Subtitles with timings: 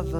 [0.00, 0.16] The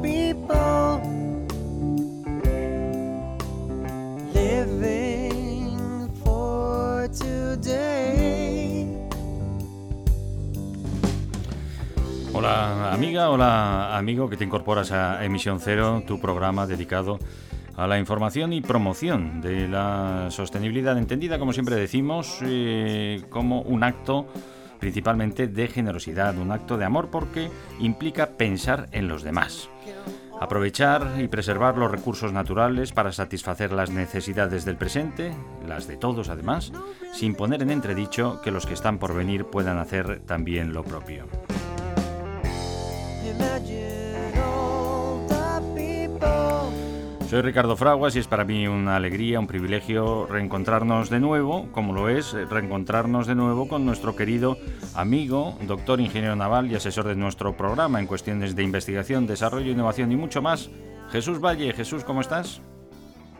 [0.00, 1.02] people
[4.32, 8.86] living for today.
[12.32, 17.18] Hola amiga, hola amigo que te incorporas a Emisión Cero, tu programa dedicado
[17.86, 24.26] la información y promoción de la sostenibilidad, entendida como siempre decimos, eh, como un acto
[24.80, 29.68] principalmente de generosidad, un acto de amor porque implica pensar en los demás.
[30.40, 35.32] Aprovechar y preservar los recursos naturales para satisfacer las necesidades del presente,
[35.66, 36.72] las de todos además,
[37.12, 41.26] sin poner en entredicho que los que están por venir puedan hacer también lo propio.
[47.28, 51.92] Soy Ricardo Fraguas y es para mí una alegría, un privilegio reencontrarnos de nuevo, como
[51.92, 54.56] lo es reencontrarnos de nuevo con nuestro querido
[54.94, 60.10] amigo, doctor ingeniero naval y asesor de nuestro programa en cuestiones de investigación, desarrollo, innovación
[60.10, 60.70] y mucho más,
[61.10, 61.74] Jesús Valle.
[61.74, 62.62] Jesús, ¿cómo estás?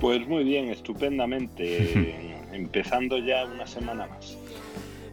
[0.00, 4.36] Pues muy bien, estupendamente, empezando ya una semana más.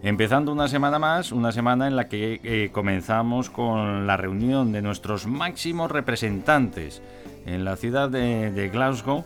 [0.04, 4.82] Empezando una semana más, una semana en la que eh, comenzamos con la reunión de
[4.82, 7.02] nuestros máximos representantes
[7.46, 9.24] en la ciudad de, Glasgow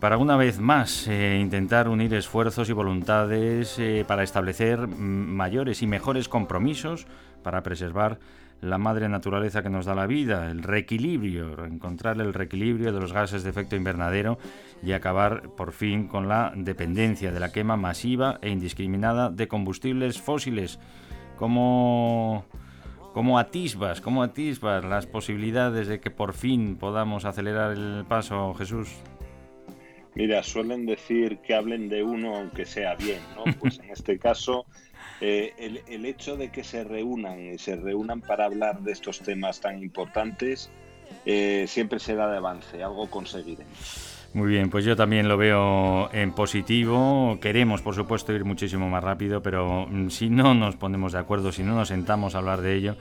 [0.00, 5.86] para una vez más eh, intentar unir esfuerzos y voluntades eh, para establecer mayores y
[5.86, 7.06] mejores compromisos
[7.42, 8.18] para preservar
[8.60, 13.12] la madre naturaleza que nos da la vida, el reequilibrio, encontrar el reequilibrio de los
[13.12, 14.38] gases de efecto invernadero
[14.82, 20.20] y acabar por fin con la dependencia de la quema masiva e indiscriminada de combustibles
[20.20, 20.78] fósiles
[21.36, 22.44] como
[23.20, 28.88] ¿Cómo atisbas, cómo atisbas las posibilidades de que por fin podamos acelerar el paso, Jesús?
[30.14, 33.44] Mira, suelen decir que hablen de uno aunque sea bien, ¿no?
[33.60, 34.64] Pues en este caso,
[35.20, 35.52] eh,
[35.86, 39.82] el, hecho de que se reúnan y se reúnan para hablar de estos temas tan
[39.82, 40.70] importantes
[41.26, 44.09] eh, siempre será de avance, algo conseguiremos.
[44.32, 47.38] Muy bien, pues yo también lo veo en positivo.
[47.40, 51.50] Queremos, por supuesto, ir muchísimo más rápido, pero mm, si no nos ponemos de acuerdo,
[51.50, 52.96] si no nos sentamos a hablar de ello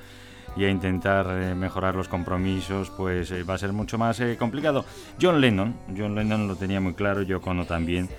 [0.58, 4.38] y a intentar eh, mejorar los compromisos, pues eh, va a ser mucho más eh,
[4.40, 4.86] complicado.
[5.22, 8.10] John Lennon, John Lennon lo tenía muy claro, yo Cono también.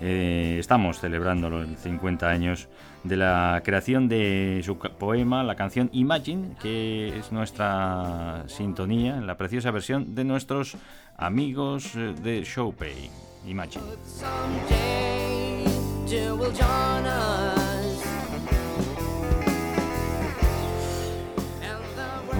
[0.00, 2.68] estamos celebrando los 50 años
[3.08, 9.70] de la creación de su poema, la canción Imagine, que es nuestra sintonía, la preciosa
[9.70, 10.76] versión de nuestros
[11.16, 13.10] amigos eh, de Showpay.
[13.46, 13.84] Imagine.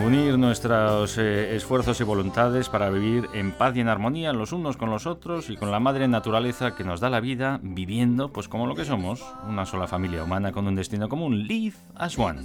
[0.07, 4.77] Unir nuestros eh, esfuerzos y voluntades para vivir en paz y en armonía los unos
[4.77, 8.47] con los otros y con la madre naturaleza que nos da la vida, viviendo pues
[8.47, 11.49] como lo que somos, una sola familia humana con un destino común.
[11.49, 12.39] Live as one.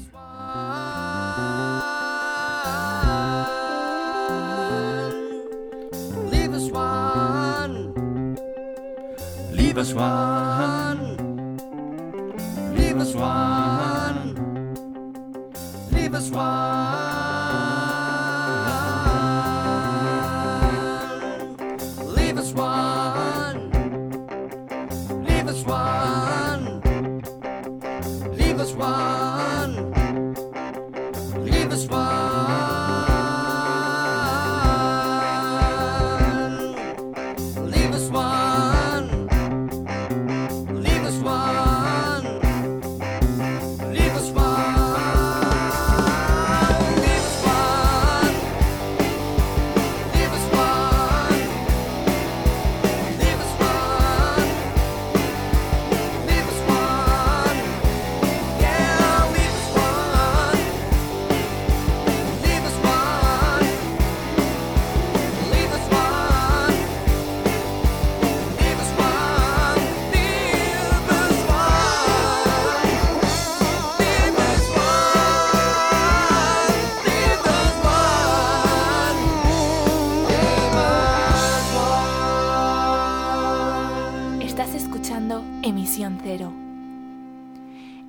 [84.52, 86.52] Estás escuchando Emisión Cero,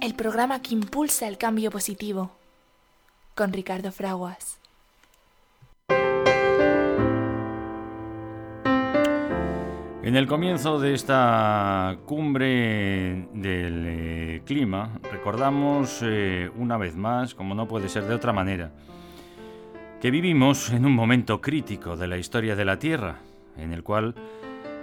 [0.01, 2.33] el programa que impulsa el cambio positivo,
[3.37, 4.59] con Ricardo Fraguas.
[10.03, 17.55] En el comienzo de esta cumbre del eh, clima, recordamos eh, una vez más, como
[17.55, 18.73] no puede ser de otra manera,
[20.01, 23.19] que vivimos en un momento crítico de la historia de la Tierra,
[23.57, 24.17] en el cual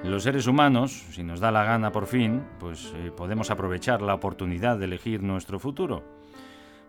[0.03, 4.13] los seres humanos, si nos da la gana por fin, pues eh, podemos aprovechar la
[4.13, 6.03] oportunidad de elegir nuestro futuro.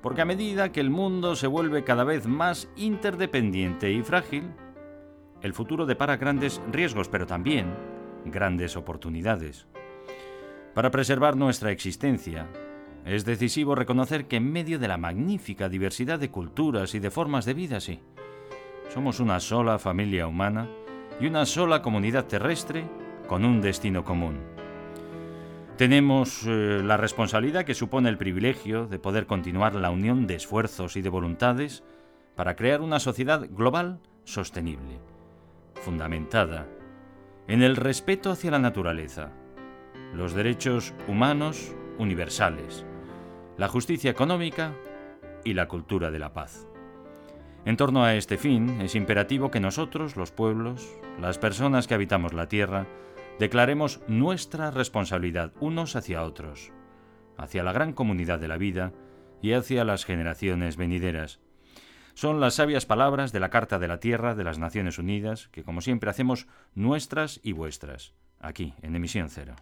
[0.00, 4.50] Porque a medida que el mundo se vuelve cada vez más interdependiente y frágil,
[5.42, 7.74] el futuro depara grandes riesgos, pero también
[8.24, 9.66] grandes oportunidades.
[10.74, 12.46] Para preservar nuestra existencia,
[13.04, 17.44] es decisivo reconocer que en medio de la magnífica diversidad de culturas y de formas
[17.44, 18.00] de vida, sí,
[18.88, 20.68] somos una sola familia humana
[21.20, 22.99] y una sola comunidad terrestre
[23.30, 24.40] con un destino común.
[25.76, 30.96] Tenemos eh, la responsabilidad que supone el privilegio de poder continuar la unión de esfuerzos
[30.96, 31.84] y de voluntades
[32.34, 34.98] para crear una sociedad global sostenible,
[35.74, 36.66] fundamentada
[37.46, 39.30] en el respeto hacia la naturaleza,
[40.12, 42.84] los derechos humanos universales,
[43.56, 44.74] la justicia económica
[45.44, 46.66] y la cultura de la paz.
[47.64, 50.88] En torno a este fin, es imperativo que nosotros, los pueblos,
[51.20, 52.88] las personas que habitamos la Tierra,
[53.40, 56.72] declaremos nuestra responsabilidad unos hacia otros,
[57.38, 58.92] hacia la gran comunidad de la vida
[59.40, 61.40] y hacia las generaciones venideras.
[62.12, 65.64] Son las sabias palabras de la Carta de la Tierra de las Naciones Unidas que,
[65.64, 69.56] como siempre, hacemos nuestras y vuestras, aquí, en Emisión Cero.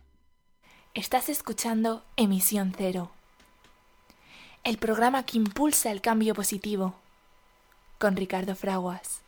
[0.92, 3.12] Estás escuchando Emisión Cero,
[4.64, 6.96] el programa que impulsa el cambio positivo,
[7.98, 9.22] con Ricardo Fraguas.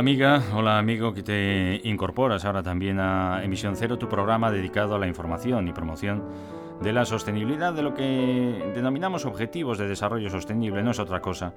[0.00, 4.94] 'Hola amiga, hola amigo que te incorporas ahora también a Emisión Cero, tu programa dedicado
[4.94, 6.24] a la información y promoción
[6.80, 10.82] de la sostenibilidad, de lo que denominamos objetivos de desarrollo sostenible.
[10.82, 11.52] No es otra cosa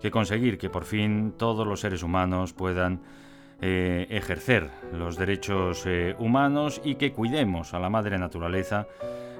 [0.00, 3.00] que conseguir que por fin todos los seres humanos puedan
[3.60, 8.86] eh, ejercer los derechos eh, humanos y que cuidemos a la madre naturaleza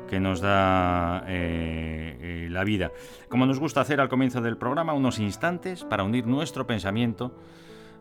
[0.08, 2.91] que nos da eh, la vida.
[3.29, 7.32] Como nos gusta hacer al comienzo del programa, unos instantes para unir nuestro pensamiento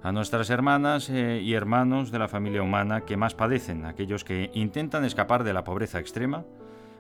[0.02, 4.50] a nuestras hermanas eh, y hermanos de la familia humana que más padecen, aquellos que
[4.54, 6.46] intentan escapar de la pobreza extrema,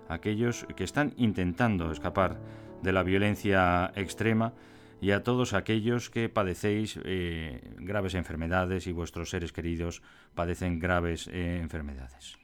[0.07, 2.38] aquellos que están intentando escapar
[2.81, 4.54] de la violencia extrema
[5.01, 10.02] y a todos aquellos que padecéis eh, graves enfermedades y vuestros seres queridos
[10.36, 12.39] padecen graves eh, enfermedades.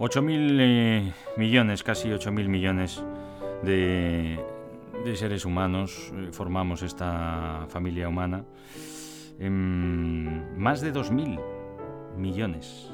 [0.00, 3.04] 8.000 eh, millones, casi 8.000 millones
[3.62, 4.40] de,
[5.14, 8.46] seres humanos eh, formamos esta familia humana.
[9.38, 11.38] Em, más de 2.000
[12.16, 12.90] millones,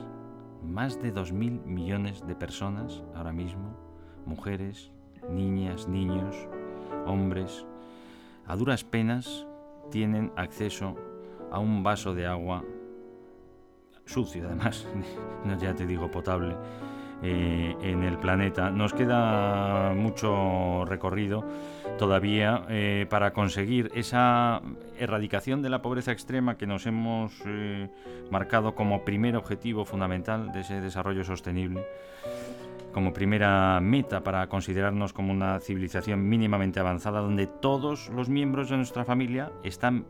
[0.64, 3.78] más de 2.000 millones de personas ahora mismo,
[4.26, 4.90] mujeres,
[5.30, 6.34] niñas, niños,
[7.06, 7.64] hombres,
[8.48, 9.46] a duras penas
[9.92, 10.96] tienen acceso
[11.52, 12.64] a un vaso de agua
[14.06, 14.86] sucio además,
[15.60, 16.56] ya te digo potable,
[17.22, 18.70] eh, en el planeta.
[18.70, 21.44] Nos queda mucho recorrido
[21.98, 24.60] todavía eh, para conseguir esa
[24.98, 27.88] erradicación de la pobreza extrema que nos hemos eh,
[28.30, 31.86] marcado como primer objetivo fundamental de ese desarrollo sostenible
[32.92, 38.78] como primera meta para considerarnos como una civilización mínimamente avanzada donde todos los miembros de
[38.78, 40.06] nuestra familia están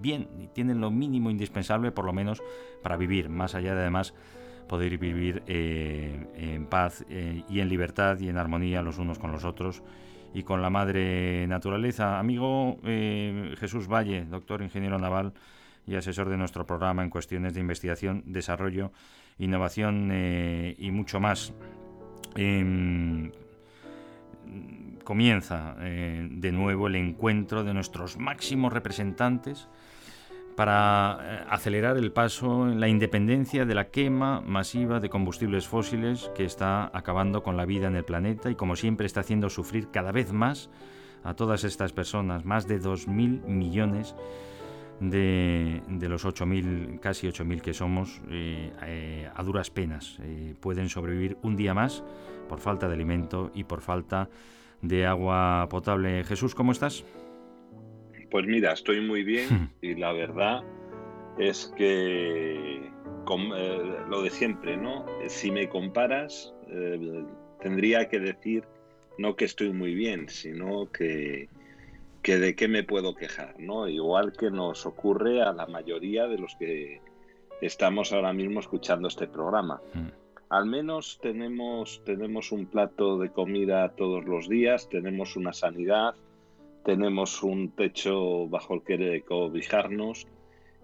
[0.00, 2.42] bien y tienen lo mínimo indispensable por lo menos
[2.82, 4.14] para vivir, más allá de además
[4.68, 9.32] poder vivir eh, en paz eh, y en libertad y en armonía los unos con
[9.32, 9.82] los otros
[10.32, 12.18] y con la madre naturaleza.
[12.18, 15.32] Amigo eh, Jesús Valle, doctor ingeniero naval
[15.86, 18.90] y asesor de nuestro programa en cuestiones de investigación, desarrollo,
[19.38, 20.10] innovación
[20.78, 21.52] y mucho más.
[22.36, 23.30] Em,
[25.04, 29.68] comienza de nuevo el encuentro de nuestros máximos representantes
[30.56, 36.30] para eh, acelerar el paso en la independencia de la quema masiva de combustibles fósiles
[36.36, 39.88] que está acabando con la vida en el planeta y como siempre está haciendo sufrir
[39.90, 40.70] cada vez más
[41.24, 44.14] a todas estas personas, más de 2.000 millones
[45.00, 50.18] de, los 8.000, casi 8.000 que somos, eh, eh, a duras penas
[50.60, 52.04] pueden sobrevivir un día más
[52.48, 54.28] por falta de alimento y por falta
[54.82, 56.24] de agua potable.
[56.24, 57.04] Jesús, ¿cómo estás?
[58.34, 60.64] Pues mira, estoy muy bien y la verdad
[61.38, 65.06] es que eh, lo de siempre, ¿no?
[65.28, 67.24] Si me comparas, eh,
[67.60, 68.64] tendría que decir
[69.18, 71.48] no que estoy muy bien, sino que,
[72.22, 73.86] que de qué me puedo quejar, ¿no?
[73.86, 77.00] Igual que nos ocurre a la mayoría de los que
[77.60, 79.80] estamos ahora mismo escuchando este programa.
[79.92, 80.08] Mm.
[80.48, 86.16] Al menos tenemos, tenemos un plato de comida todos los días, tenemos una sanidad,
[86.84, 90.26] tenemos un techo bajo el que cobijarnos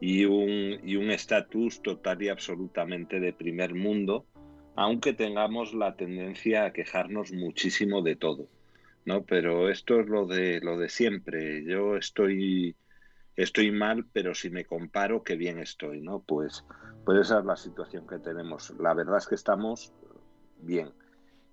[0.00, 4.24] y un estatus total y absolutamente de primer mundo,
[4.76, 8.48] aunque tengamos la tendencia a quejarnos muchísimo de todo.
[9.04, 9.24] ¿no?
[9.24, 11.64] Pero esto es lo de lo de siempre.
[11.64, 12.76] Yo estoy
[13.36, 16.20] estoy mal, pero si me comparo, qué bien estoy, ¿no?
[16.20, 16.64] Pues,
[17.04, 18.70] pues esa es la situación que tenemos.
[18.78, 19.92] La verdad es que estamos
[20.60, 20.90] bien.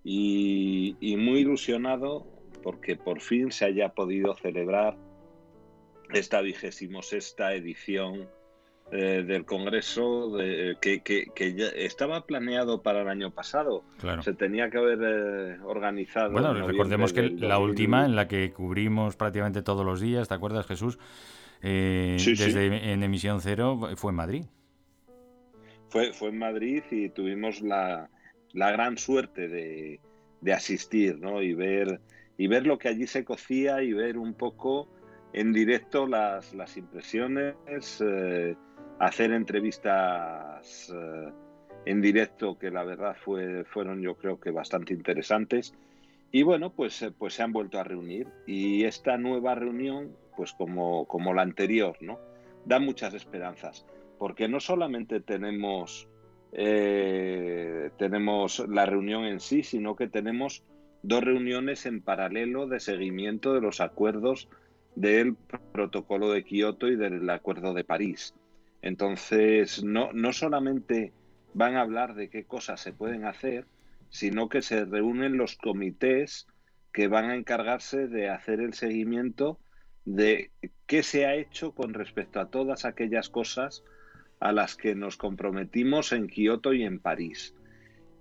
[0.03, 2.25] Y, y muy ilusionado
[2.61, 4.97] porque por fin se haya podido celebrar
[6.13, 8.27] esta vigésimo sexta edición
[8.91, 10.31] eh, del Congreso
[10.79, 13.83] que, ya estaba planeado para el año pasado.
[14.21, 16.31] Se tenía que haber eh, organizado.
[16.31, 20.65] Bueno, recordemos que la última en la que cubrimos prácticamente todos los días, ¿te acuerdas,
[20.67, 20.97] Jesús?
[21.61, 24.45] Eh, desde en emisión cero fue en Madrid.
[25.89, 28.09] Fue, fue en Madrid y tuvimos la,
[28.53, 29.99] la gran suerte de,
[30.41, 31.41] de asistir ¿no?
[31.41, 31.99] y ver
[32.37, 34.87] y ver lo que allí se cocía y ver un poco
[35.33, 37.55] en directo las, las impresiones,
[38.01, 38.55] eh,
[38.99, 41.31] hacer entrevistas eh,
[41.85, 45.73] en directo que la verdad fue, fueron yo creo que bastante interesantes.
[46.31, 50.53] Y bueno, pues, eh, pues se han vuelto a reunir y esta nueva reunión, pues
[50.53, 52.19] como, como la anterior, ¿no?
[52.65, 53.85] Da muchas esperanzas,
[54.19, 56.09] porque no solamente tenemos,
[57.97, 60.63] tenemos la reunión en sí, sino que tenemos
[61.03, 64.49] dos reuniones en paralelo de seguimiento de los acuerdos
[64.95, 65.35] del
[65.71, 68.33] protocolo de Kioto y del acuerdo de París.
[68.81, 71.13] Entonces, no, no solamente
[71.53, 73.65] van a hablar de qué cosas se pueden hacer,
[74.09, 76.47] sino que se reúnen los comités
[76.93, 79.59] que van a encargarse de hacer el seguimiento
[80.05, 80.51] de
[80.85, 83.83] qué se ha hecho con respecto a todas aquellas cosas
[84.39, 87.53] a las que nos comprometimos en Kioto y en París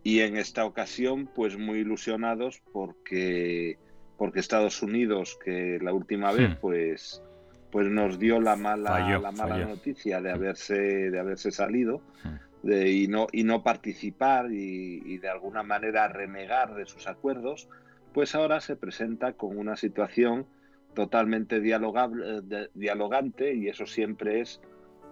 [0.06, 3.76] y en esta ocasión pues muy ilusionados porque
[4.16, 6.60] porque Estados Unidos que la última vez hmm.
[6.60, 7.24] pues
[7.72, 12.68] pues nos dio la mala la mala noticia de haberse de haberse salido hmm.
[12.68, 17.68] de, y no y no participar y, de alguna manera renegar de sus acuerdos
[18.12, 20.46] pues ahora se presenta con una situación
[20.94, 24.60] totalmente dialogable, eh, dialogante y eso siempre es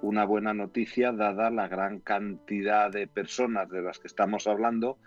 [0.05, 4.99] una buena noticia dada la gran cantidad de personas de las que estamos hablando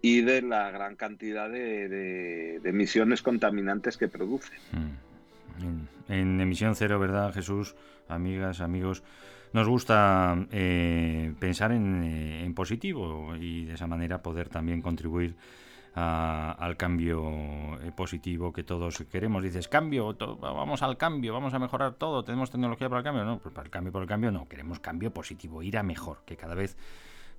[0.00, 4.52] y de la gran cantidad de, emisiones contaminantes que produce.
[4.72, 6.12] Mm.
[6.12, 7.76] En, emisión cero, ¿verdad, Jesús?
[8.08, 9.04] Amigas, amigos,
[9.52, 15.36] nos gusta eh, pensar en, eh, en positivo y de esa manera poder también contribuir
[15.94, 19.42] al cambio eh, positivo que todos queremos.
[19.42, 23.24] Dices, cambio, vamos al cambio, vamos a mejorar todo, tenemos tecnología para el cambio.
[23.24, 26.22] No, pues para el cambio por el cambio no, queremos cambio positivo, ir a mejor,
[26.24, 26.76] que cada vez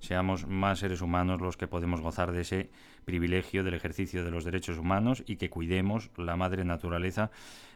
[0.00, 2.70] seamos más seres humanos los que podemos gozar de ese
[3.04, 7.30] privilegio del ejercicio de los derechos humanos y que cuidemos la madre naturaleza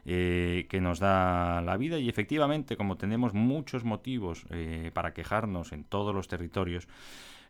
[0.05, 5.73] eh, que nos da la vida y efectivamente como tenemos muchos motivos eh, para quejarnos
[5.73, 6.89] en todos los territorios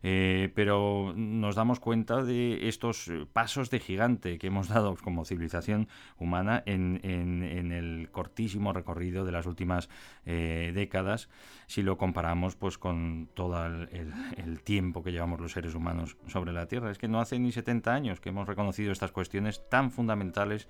[0.02, 5.88] eh, pero nos damos cuenta de estos pasos de gigante que hemos dado como civilización
[6.18, 9.88] humana en, en, el cortísimo recorrido de las últimas
[10.24, 11.28] eh, décadas,
[11.66, 13.88] si lo comparamos pues con todo el,
[14.36, 16.90] el, tiempo que llevamos los seres humanos sobre la Tierra.
[16.90, 20.68] Es que no hace ni 70 años que hemos reconocido estas cuestiones tan fundamentales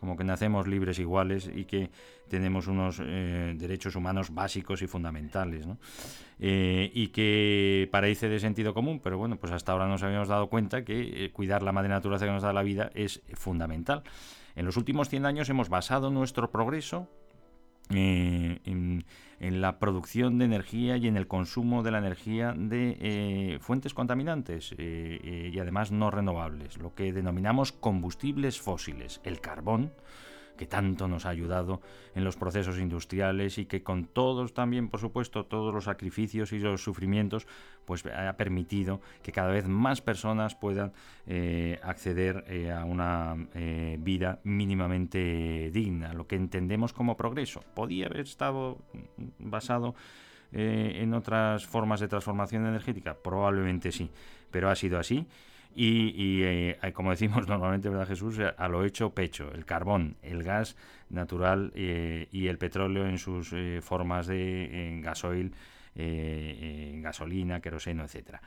[0.00, 1.90] como que nacemos libres iguales y que
[2.28, 5.78] tenemos unos eh, derechos humanos básicos y fundamentales, ¿no?
[6.38, 10.48] Eh, y que parece de sentido común, pero bueno, pues hasta ahora nos habíamos dado
[10.48, 14.02] cuenta que eh, cuidar la madre naturaleza que nos da la vida es fundamental.
[14.54, 17.08] En los últimos 100 años hemos basado nuestro progreso
[17.94, 19.04] eh, en,
[19.40, 24.74] la producción de energía y en el consumo de la energía de eh, fuentes contaminantes
[24.78, 29.20] eh, y además no renovables, lo que denominamos combustibles fósiles.
[29.24, 29.92] El carbón
[30.56, 31.80] que tanto nos ha ayudado
[32.14, 36.58] en los procesos industriales y que con todos también, por supuesto, todos los sacrificios y
[36.58, 37.46] los sufrimientos,
[37.84, 40.92] pues ha permitido que cada vez más personas puedan
[41.26, 47.62] eh, acceder eh, a una eh, vida mínimamente digna, lo que entendemos como progreso.
[47.74, 48.78] Podía haber estado
[49.38, 49.94] basado
[50.52, 54.10] en otras formas de transformación energética, probablemente sí,
[54.50, 55.26] pero ha sido así
[55.78, 58.38] y, eh, como decimos normalmente, ¿verdad Jesús?
[58.38, 60.76] A lo hecho pecho, el carbón, el gas
[61.10, 65.52] natural eh, y el petróleo en sus eh, formas de gasoil,
[67.00, 68.42] gasolina, queroseno, etcétera.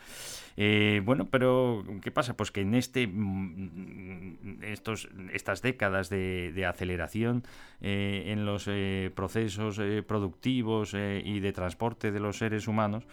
[1.04, 2.38] bueno, pero ¿qué pasa?
[2.38, 7.42] Pues que en este mm, estos, estas décadas de, de aceleración
[7.82, 8.70] en los
[9.16, 13.04] procesos productivos y de transporte de los seres humanos,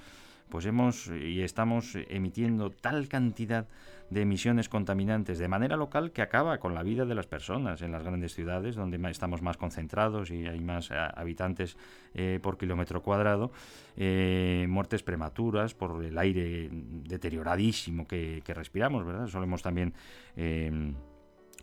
[0.51, 3.67] pues hemos y estamos emitiendo tal cantidad
[4.15, 8.03] emisiones contaminantes de manera local que acaba con la vida de las personas en las
[8.03, 11.77] grandes ciudades donde estamos más concentrados y hay más eh, habitantes
[12.15, 13.51] eh, por kilómetro cuadrado,
[13.97, 19.31] eh, muertes prematuras por el aire deterioradísimo que, respiramos.
[19.31, 19.93] Solemos también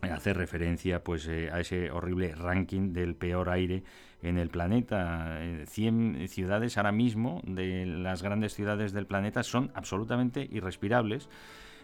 [0.02, 3.82] hacer referencia pues a ese horrible ranking del peor aire
[4.22, 5.40] en el planeta.
[5.66, 11.28] 100 ciudades ahora mismo de las grandes ciudades del planeta son absolutamente irrespirables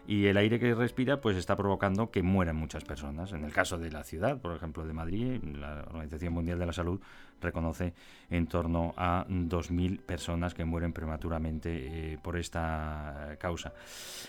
[0.07, 3.33] y el aire que respira pues está provocando que mueran muchas personas.
[3.33, 6.73] En el caso de la ciudad, por ejemplo, de Madrid, la Organización Mundial de la
[6.73, 7.00] Salud
[7.40, 7.95] reconoce
[8.28, 13.73] en torno a 2.000 personas que mueren prematuramente eh, por esta causa.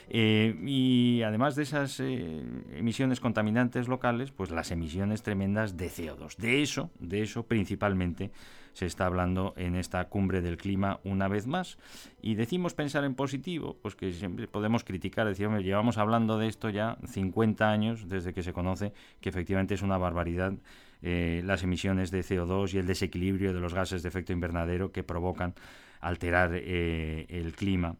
[0.10, 6.38] Eh, y además de esas eh, emisiones contaminantes locales, pues las emisiones tremendas de CO2.
[6.38, 8.32] De eso, de eso principalmente
[8.74, 11.78] se está hablando en esta cumbre del clima una vez más.
[12.22, 16.70] Y decimos pensar en positivo, pues que siempre podemos criticar, decíamos, llevamos hablando de esto
[16.70, 20.54] ya 50 años desde que se conoce que efectivamente es una barbaridad
[21.02, 25.04] eh, las emisiones de CO2 y el desequilibrio de los gases de efecto invernadero que
[25.04, 25.56] provocan
[26.00, 27.96] alterar eh, el clima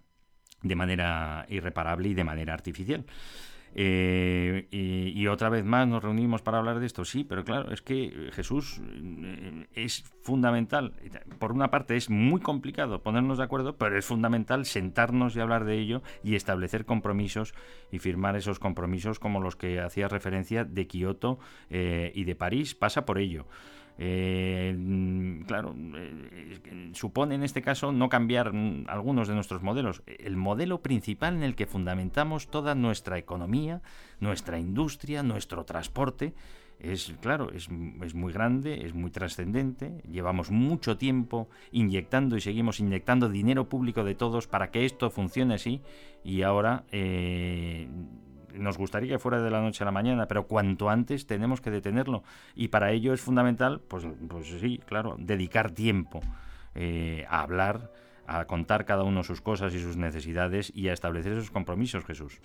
[0.62, 3.06] de manera irreparable y de manera artificial.
[3.74, 7.82] Eh, y, otra vez más nos reunimos para hablar de esto, sí, pero claro, es
[7.82, 10.94] que Jesús eh, es fundamental.
[11.40, 15.64] Por una parte es muy complicado ponernos de acuerdo, pero es fundamental sentarnos y hablar
[15.64, 17.54] de ello y establecer compromisos
[17.92, 22.76] y firmar esos compromisos como los que hacía referencia de Kioto eh, y de París.
[22.76, 23.46] Pasa por ello.
[23.98, 30.04] Eh, mm, claro, eh, supone en este caso no cambiar mm, algunos de nuestros modelos.
[30.06, 33.82] El modelo principal en el que fundamentamos toda nuestra economía,
[34.20, 36.34] nuestra industria, nuestro transporte,
[36.82, 40.02] es claro, es, muy grande, es muy trascendente.
[40.10, 45.54] Llevamos mucho tiempo inyectando y seguimos inyectando dinero público de todos para que esto funcione
[45.54, 45.82] así.
[46.24, 47.88] Y ahora eh,
[48.54, 51.72] nos gustaría que fuera de la noche a la mañana, pero cuanto antes tenemos que
[51.72, 52.24] detenerlo.
[52.56, 56.22] Y para ello es fundamental, pues, pues sí, claro, dedicar tiempo
[56.76, 57.92] eh, a hablar,
[58.28, 62.40] a contar cada uno sus cosas y sus necesidades y a establecer esos compromisos, Jesús.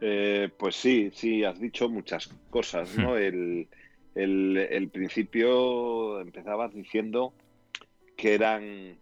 [0.00, 3.14] Eh, pues sí, sí, has dicho muchas cosas, ¿no?
[3.14, 3.66] Hmm.
[4.14, 7.32] el, principio empezabas diciendo
[8.16, 8.98] que eran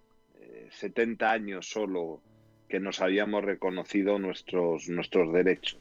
[0.70, 2.20] 70 eh, años solo
[2.74, 5.78] que nos habíamos reconocido nuestros, nuestros derechos.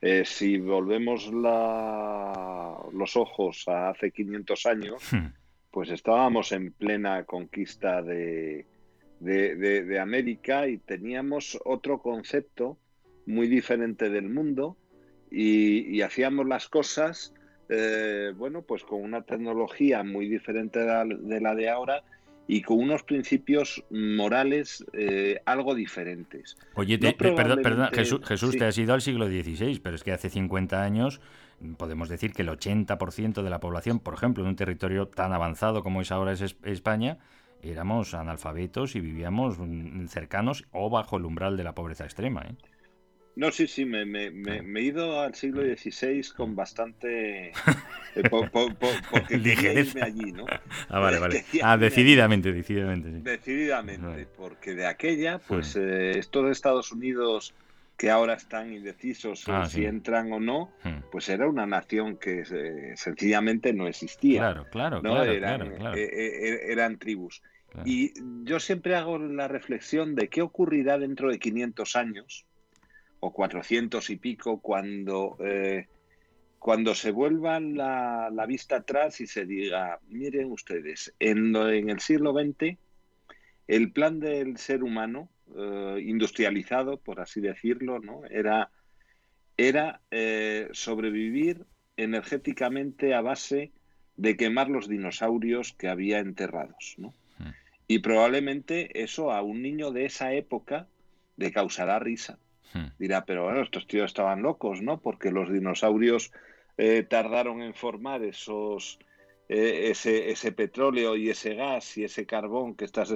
[0.00, 5.26] Eh, si volvemos los ojos a hace 500 años, hmm.
[5.70, 8.66] pues estábamos en plena conquista de,
[9.20, 12.76] de, América y teníamos otro concepto
[13.26, 14.76] muy diferente del mundo
[15.30, 17.32] y, hacíamos las cosas,
[17.68, 22.02] eh, bueno, pues con una tecnología muy diferente de la de ahora
[22.50, 26.56] y con unos principios morales eh, algo diferentes.
[26.74, 30.82] Oye, perdón, Jesús, Jesús te has ido al siglo XVI, pero es que hace 50
[30.82, 31.20] años
[31.76, 35.84] podemos decir que el 80% de la población, por ejemplo, en un territorio tan avanzado
[35.84, 37.18] como es ahora es España,
[37.62, 39.56] éramos analfabetos y vivíamos
[40.08, 42.42] cercanos o bajo el umbral de la pobreza extrema.
[42.42, 42.54] ¿eh?
[43.40, 47.52] No, sí, sí, me, me, me, he ido al siglo XVI con bastante...
[48.16, 50.04] Eh, porque Ligereza.
[50.04, 50.44] allí, ¿no?
[50.88, 51.44] Ah, vale, vale.
[51.62, 53.08] Ah, decididamente, decididamente.
[53.08, 53.20] Sí.
[53.20, 57.54] Decididamente, porque de aquella, pues eh, esto de Estados Unidos
[57.96, 61.04] que ahora están indecisos ah, si entran o no, hmm.
[61.12, 64.40] pues era una nación que eh, sencillamente no existía.
[64.40, 67.42] Claro, claro, claro, eran, claro, eran tribus.
[67.84, 72.44] Y yo siempre hago la reflexión de qué ocurrirá dentro de 500 años
[73.20, 75.86] o 400 y pico cuando, eh,
[76.58, 82.32] cuando se vuelvan la, vista atrás y se diga, miren ustedes, en, en el siglo
[82.32, 82.78] XX
[83.70, 88.24] el plan del ser humano eh, industrializado, por así decirlo, ¿no?
[88.28, 88.70] era,
[89.56, 93.70] era eh, sobrevivir energéticamente a base
[94.16, 96.96] de quemar los dinosaurios que había enterrados.
[96.98, 97.14] ¿no?
[97.38, 97.50] Hmm.
[97.86, 100.88] Y probablemente eso a un niño de esa época
[101.36, 102.40] le causará risa.
[102.72, 102.88] Hmm.
[102.98, 105.00] Dirá, pero bueno, estos tíos estaban locos, ¿no?
[105.00, 106.32] Porque los dinosaurios
[106.76, 108.98] eh, tardaron en formar esos,
[109.48, 113.10] eh, ese, ese, petróleo y ese gas y ese carbón que estás,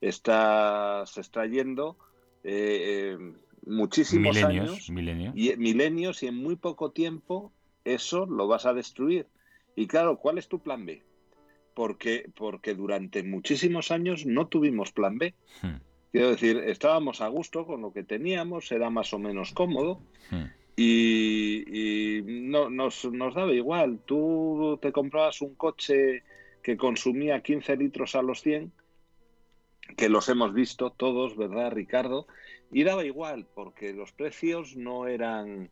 [0.00, 1.96] estás extrayendo
[2.44, 3.16] eh,
[3.66, 4.88] muchísimos años,
[5.34, 7.52] Y, milenios y en muy poco tiempo
[7.84, 9.26] eso lo vas a destruir.
[9.74, 11.02] Y claro, ¿cuál es tu plan B?
[11.74, 15.34] Porque, porque durante muchísimos años no tuvimos plan B.
[15.62, 15.76] Hmm.
[16.14, 20.00] Quiero decir, estábamos a gusto con lo que teníamos, era más o menos cómodo
[20.30, 20.44] hmm.
[20.76, 23.98] y, no, nos, nos, daba igual.
[24.06, 26.22] Tú te comprabas un coche
[26.62, 28.70] que consumía 15 litros a los 100,
[29.96, 32.28] que los hemos visto todos, ¿verdad, Ricardo?
[32.70, 35.68] Y daba igual, porque los precios no eran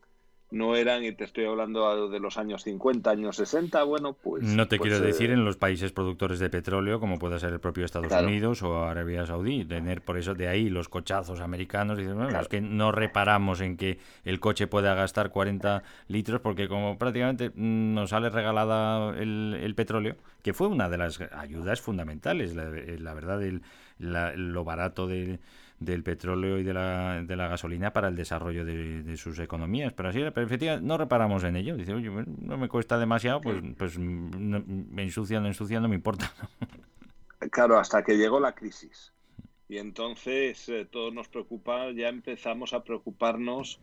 [0.53, 4.43] no eran, y te estoy hablando de los años 50, años 60, bueno, pues...
[4.43, 7.51] No te pues, quiero eh, decir en los países productores de petróleo, como puede ser
[7.53, 11.99] el propio Estados Unidos o Arabia Saudí, tener por eso de ahí los cochazos americanos,
[11.99, 16.67] y bueno, es que no reparamos en que el coche pueda gastar 40 litros, porque
[16.67, 22.65] como prácticamente nos sale regalada el, petróleo, que fue una de las ayudas fundamentales, la,
[22.69, 23.63] la verdad, el,
[23.97, 25.39] lo barato de
[25.83, 29.93] del petróleo y de la, de la gasolina para el desarrollo de, sus economías.
[29.93, 31.75] Pero así, pero efectivamente, no reparamos en ello.
[31.77, 36.31] Dice, oye, no me cuesta demasiado, pues, pues me ensucian, ensucian, no me importa.
[37.51, 39.11] Claro, hasta que llegó la crisis.
[39.67, 43.79] Y entonces eh, todo nos preocupa, ya empezamos a preocuparnos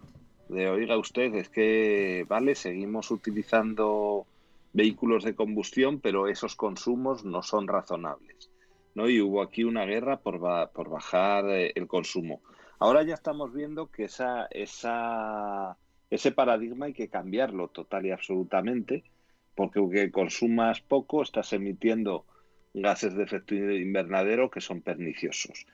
[0.48, 4.26] de, oiga usted, es que, vale, seguimos utilizando
[4.72, 8.50] vehículos de combustión, pero esos consumos no son razonables.
[8.94, 10.40] Y hubo aquí una guerra por,
[10.72, 12.42] por bajar eh, el consumo.
[12.78, 19.04] Ahora ya estamos viendo que esa, ese paradigma hay que cambiarlo total y absolutamente,
[19.54, 22.24] porque aunque consumas poco, estás emitiendo
[22.74, 25.66] gases de efecto invernadero que son perniciosos.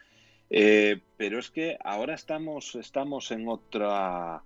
[0.50, 4.42] Eh, pero es que ahora estamos, estamos en, otra,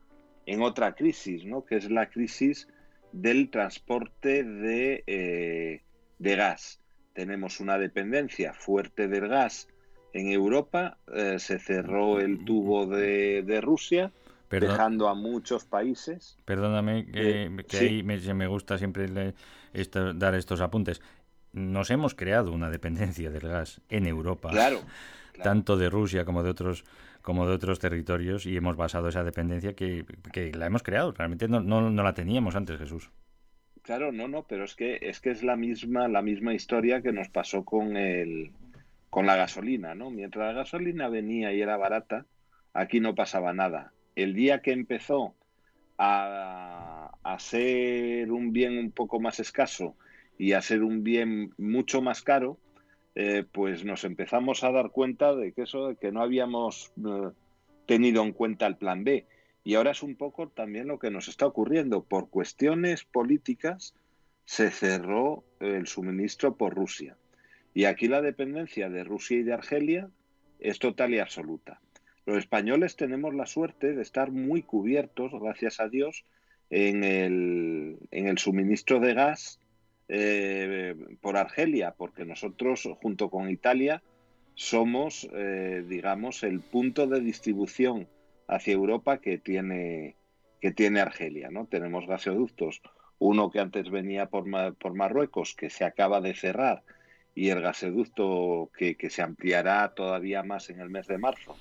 [0.46, 1.64] en otra crisis, ¿no?
[1.64, 2.68] que es la crisis
[3.12, 5.82] del transporte de, eh,
[6.18, 6.79] de gas
[7.20, 9.68] tenemos una dependencia fuerte del gas
[10.14, 14.10] en Europa, eh, se cerró el tubo de, Rusia,
[14.48, 16.38] dejando a muchos países.
[16.46, 19.34] Perdóname, que, eh, ahí me, gusta siempre
[20.14, 21.02] dar estos apuntes.
[21.52, 24.80] Nos hemos creado una dependencia del gas en Europa, claro,
[25.42, 26.84] tanto de Rusia como de otros
[27.20, 30.06] como de otros territorios y hemos basado esa dependencia que,
[30.54, 31.12] la hemos creado.
[31.12, 33.10] Realmente no, no, no la teníamos antes, Jesús.
[33.82, 37.12] Claro, no, no, pero es que es que es la misma la misma historia que
[37.12, 38.52] nos pasó con el
[39.08, 40.10] con la gasolina, ¿no?
[40.10, 42.26] Mientras la gasolina venía y era barata,
[42.72, 43.92] aquí no pasaba nada.
[44.14, 45.34] El día que empezó
[45.98, 49.96] a, a ser un bien un poco más escaso
[50.38, 52.58] y a ser un bien mucho más caro,
[53.14, 57.30] eh, pues nos empezamos a dar cuenta de que eso, de que no habíamos eh,
[57.86, 59.26] tenido en cuenta el plan B.
[59.62, 62.02] Y ahora es un poco también lo que nos está ocurriendo.
[62.02, 63.94] Por cuestiones políticas
[64.44, 67.16] se cerró el suministro por Rusia.
[67.74, 70.10] Y aquí la dependencia de Rusia y de Argelia
[70.58, 71.80] es total y absoluta.
[72.26, 76.24] Los españoles tenemos la suerte de estar muy cubiertos, gracias a Dios,
[76.70, 79.60] en el, en el suministro de gas
[80.08, 84.02] eh, por Argelia, porque nosotros, junto con Italia,
[84.54, 88.08] somos, eh, digamos, el punto de distribución
[88.50, 90.16] hacia Europa que tiene,
[90.60, 91.50] que tiene Argelia.
[91.50, 91.66] ¿no?
[91.66, 92.82] Tenemos gasoductos,
[93.18, 94.44] uno que antes venía por,
[94.76, 96.82] por Marruecos, que se acaba de cerrar,
[97.34, 101.56] y el gasoducto que, se ampliará todavía más en el mes de marzo,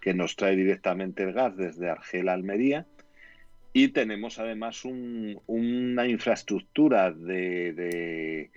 [0.00, 2.86] que nos trae directamente el gas desde Argel a Almería.
[3.74, 8.50] Y tenemos además una infraestructura de, de,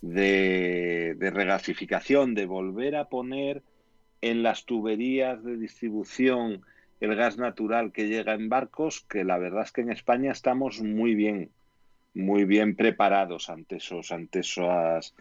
[0.00, 3.62] de, de, regasificación, de volver a poner
[4.22, 6.64] en las tuberías de distribución
[7.00, 10.80] el gas natural que llega en barcos, que la verdad es que en España estamos
[10.80, 11.50] muy bien,
[12.14, 15.12] muy bien preparados ante esas,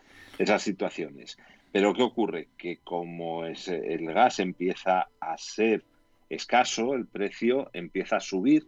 [0.58, 1.38] situaciones.
[1.72, 2.48] Pero ¿qué ocurre?
[2.58, 5.84] Que como el gas empieza a ser
[6.30, 8.68] escaso, el precio empieza a subir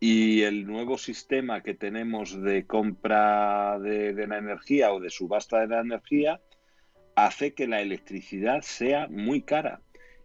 [0.00, 5.68] y el nuevo sistema que tenemos de compra de la energía o de subasta de
[5.68, 6.40] la energía
[7.14, 9.80] hace que la electricidad sea muy cara.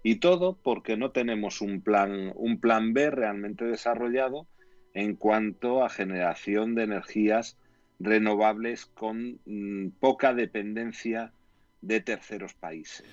[0.07, 4.47] Y todo porque no tenemos un plan, un plan B realmente desarrollado
[4.93, 7.57] en cuanto a generación de energías
[7.99, 11.33] renovables con mm, poca dependencia
[11.81, 13.05] de terceros países.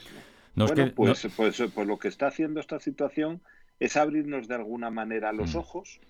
[0.55, 3.43] bueno, pues, pues, pues, lo que está haciendo esta situación
[3.81, 5.59] es abrirnos de alguna manera los mm.
[5.59, 6.01] ojos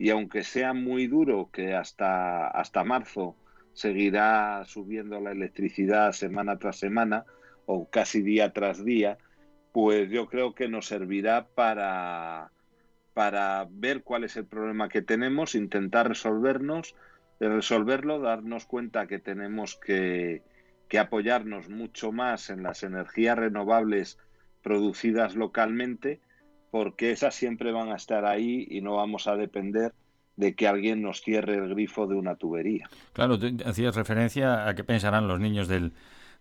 [0.00, 3.36] y aunque sea muy duro que hasta, hasta marzo
[3.72, 7.24] seguirá subiendo la electricidad semana tras semana
[7.66, 9.16] o casi día tras día,
[9.74, 12.52] pues yo creo que nos servirá para,
[13.12, 16.94] para ver cuál es el problema que tenemos, intentar resolvernos,
[17.40, 20.44] resolverlo, darnos cuenta que tenemos que,
[20.88, 24.16] que apoyarnos mucho más en las energías renovables
[24.62, 26.20] producidas localmente,
[26.70, 29.92] porque esas siempre van a estar ahí y no vamos a depender
[30.36, 32.88] de que alguien nos cierre el grifo de una tubería.
[33.12, 35.90] Claro, hacías referencia a qué pensarán los niños del,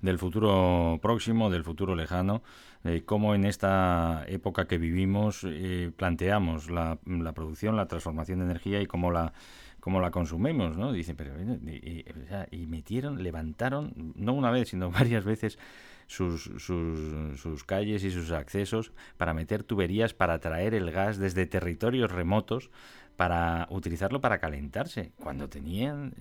[0.03, 2.43] del futuro próximo, del futuro lejano,
[2.83, 8.45] eh, cómo en esta época que vivimos eh, planteamos la, la, producción, la transformación de
[8.45, 9.33] energía y cómo la
[9.79, 10.93] cómo la consumimos, ¿no?
[10.93, 12.05] Dicen, pero y,
[12.51, 15.59] y metieron, levantaron, no una vez, sino varias veces
[16.07, 21.45] sus, sus, sus, calles y sus accesos para meter tuberías para traer el gas desde
[21.47, 22.69] territorios remotos
[23.15, 26.13] para utilizarlo para calentarse, cuando tenían,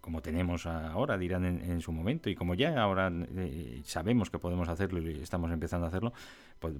[0.00, 4.68] como tenemos ahora, dirán en, su momento, y como ya ahora eh, sabemos que podemos
[4.68, 6.12] hacerlo y estamos empezando a hacerlo,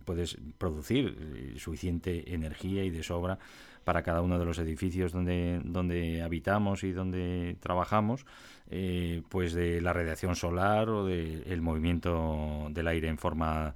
[0.05, 3.39] puedes producir eh, suficiente energía y de sobra
[3.85, 8.25] para cada uno de los edificios donde, donde habitamos y donde trabajamos,
[8.71, 13.75] eh, pues de la radiación solar o del movimiento del aire en forma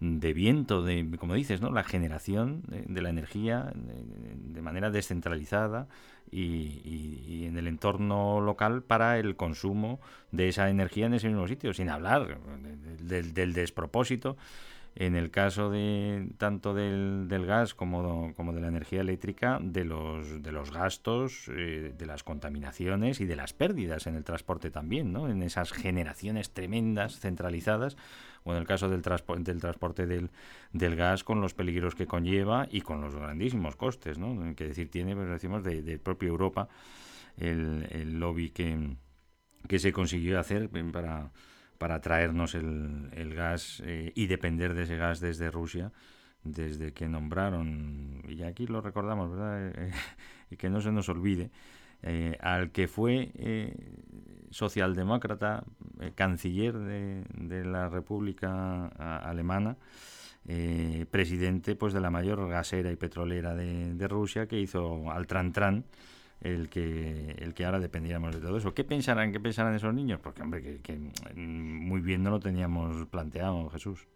[0.00, 1.70] de viento, de, como dices, ¿no?
[1.70, 5.88] la generación de, la energía de, manera descentralizada
[6.30, 11.72] y, en el entorno local para el consumo de esa energía en ese mismo sitio,
[11.72, 12.38] sin hablar
[13.00, 14.36] del despropósito
[14.98, 19.84] en el caso de tanto del, del gas como, como, de la energía eléctrica, de
[19.84, 24.72] los, de los gastos, eh, de las contaminaciones y de las pérdidas en el transporte
[24.72, 25.28] también, ¿no?
[25.28, 27.96] en esas generaciones tremendas, centralizadas,
[28.48, 30.30] o en el caso del, del transporte del,
[30.72, 34.54] del, gas con los peligros que conlleva y con los grandísimos costes, ¿no?
[34.56, 36.68] que decir tiene, pues decimos, de, de propia Europa
[37.36, 38.96] el, el lobby que,
[39.68, 41.30] que se consiguió hacer para
[41.78, 45.92] para traernos el, el gas eh, y depender de ese gas desde Rusia
[46.44, 49.72] desde que nombraron, y aquí lo recordamos, ¿verdad?
[49.74, 49.92] Eh,
[50.50, 51.50] y que no se nos olvide,
[52.02, 53.32] eh, al que fue
[54.50, 55.64] socialdemócrata,
[56.14, 59.76] canciller de, de, la República Alemana,
[61.10, 65.52] presidente pues de la mayor gasera y petrolera de, de Rusia, que hizo al Tran
[65.52, 65.84] Tran,
[66.40, 68.74] el que el que ahora dependíamos de todo eso.
[68.74, 70.20] ¿Qué pensarán, qué pensarán esos niños?
[70.22, 70.98] Porque, hombre, que,
[71.34, 74.06] muy bien no lo teníamos planteado, Jesús.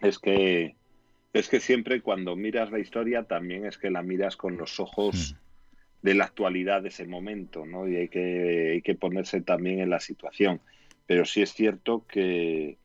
[0.00, 0.76] Es que
[1.32, 5.34] es que siempre cuando miras la historia también es que la miras con los ojos
[5.34, 5.47] hmm.
[6.02, 7.88] De la actualidad de ese momento, ¿no?
[7.88, 10.60] Y hay que, hay que ponerse también en la situación.
[11.06, 12.78] Pero sí es cierto que,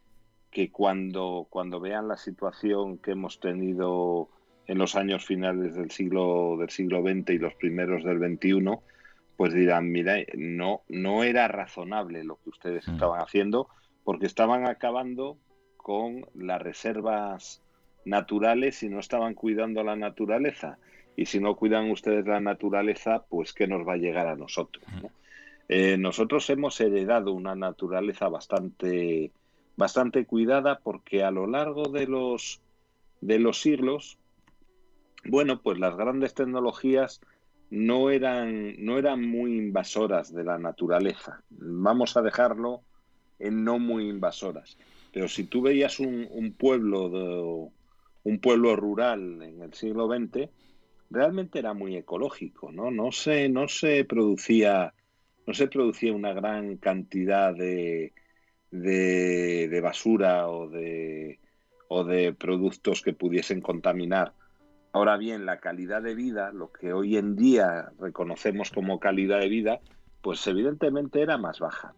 [0.49, 4.30] que cuando, cuando vean la situación que hemos tenido
[4.67, 8.80] en los años finales del siglo del siglo XX y los primeros del XXI,
[9.36, 12.91] pues dirán, mira, no, no era razonable lo que ustedes mm.
[12.91, 13.67] estaban haciendo,
[14.04, 15.38] porque estaban acabando
[15.78, 17.62] con las reservas
[18.06, 20.78] naturales y no estaban cuidando la naturaleza.
[21.15, 24.84] Y si no cuidan ustedes la naturaleza, pues ¿qué nos va a llegar a nosotros?
[25.69, 29.32] Eh, nosotros hemos heredado una naturaleza bastante,
[29.78, 32.62] bastante cuidada porque a lo largo de los,
[33.21, 34.17] de los siglos
[35.26, 37.21] bueno, pues las grandes tecnologías
[37.69, 41.41] no eran, no eran muy invasoras de la naturaleza.
[41.49, 42.82] Vamos a dejarlo
[43.39, 44.78] en no muy invasoras.
[45.12, 47.71] Pero si tú veías un, pueblo
[48.23, 50.49] un pueblo rural en el siglo XX,
[51.13, 52.91] realmente era muy ecológico, ¿no?
[52.91, 54.93] No se, no se producía,
[55.47, 58.13] no se producía una gran cantidad de,
[58.71, 61.39] de, basura o de,
[61.88, 64.34] o de productos que pudiesen contaminar
[64.95, 69.49] Ahora bien, la calidad de vida, lo que hoy en día reconocemos como calidad de
[69.49, 69.80] vida,
[70.21, 71.95] pues evidentemente era más baja.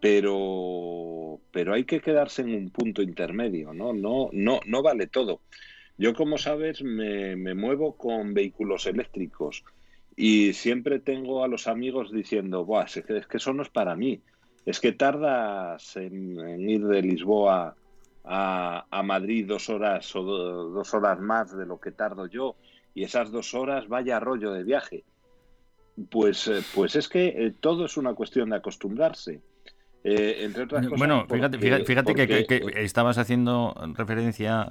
[0.00, 3.92] Pero, pero hay que quedarse en un punto intermedio, ¿no?
[3.92, 5.42] No, no, no vale todo.
[5.96, 9.64] Yo, como sabes, me, muevo con vehículos eléctricos
[10.16, 14.22] y siempre tengo a los amigos diciendo, Buah, es que eso no es para mí.
[14.64, 17.76] Es que tardas en ir de Lisboa
[18.24, 22.56] a, Madrid dos horas o dos horas más de lo que tardo yo
[22.94, 25.04] y esas dos horas vaya rollo de viaje.
[26.10, 29.42] Pues, eh, pues es que eh, todo es una cuestión de acostumbrarse.
[30.06, 34.68] Eh, entre otras cosas, bueno, fíjate, fíjate, que, estabas haciendo referencia,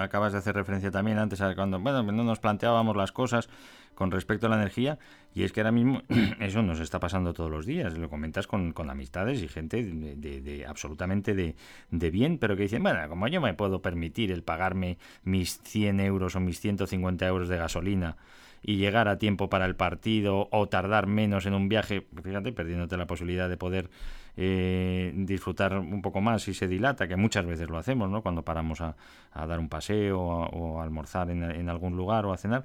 [0.00, 3.48] acabas de hacer referencia también antes cuando bueno, no nos planteábamos las cosas
[3.96, 5.00] con respecto a la energía
[5.34, 6.02] y es que ahora mismo
[6.38, 10.64] eso nos está pasando todos los días, lo comentas con, con amistades y gente de,
[10.64, 11.56] absolutamente de,
[11.90, 15.98] de, bien, pero que dicen, bueno, como yo me puedo permitir el pagarme mis 100
[15.98, 18.16] euros o mis 150 euros de gasolina
[18.62, 22.96] y llegar a tiempo para el partido o tardar menos en un viaje, fíjate, perdiéndote
[22.96, 23.90] la posibilidad de poder
[24.40, 28.22] eh, disfrutar un poco más si se dilata, que muchas veces lo hacemos, ¿no?
[28.22, 28.94] Cuando paramos a,
[29.34, 32.62] dar un paseo o, a almorzar en, algún lugar o a cenar,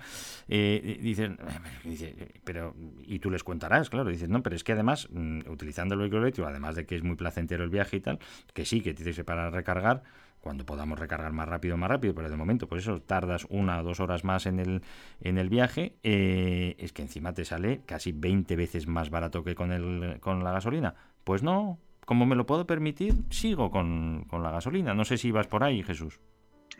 [0.47, 1.39] eh, dicen,
[1.83, 2.75] dice, pero,
[3.05, 6.21] y tú les contarás, claro, dices, no, pero es que además, mm, utilizando el vehículo
[6.21, 8.19] eléctrico, además de que es muy placentero el viaje y tal,
[8.53, 10.03] que sí, que tienes que para recargar,
[10.43, 13.83] cuando podamos recargar más rápido, más rápido, pero de momento, por eso tardas una o
[13.83, 14.81] dos horas más en el,
[15.21, 19.55] en el viaje, eh, es que encima te sale casi 20 veces más barato que
[19.55, 20.95] con, el, con la gasolina.
[21.23, 24.93] Pues no, como me lo puedo permitir, sigo con, la gasolina.
[24.93, 26.19] No sé si vas por ahí, Jesús.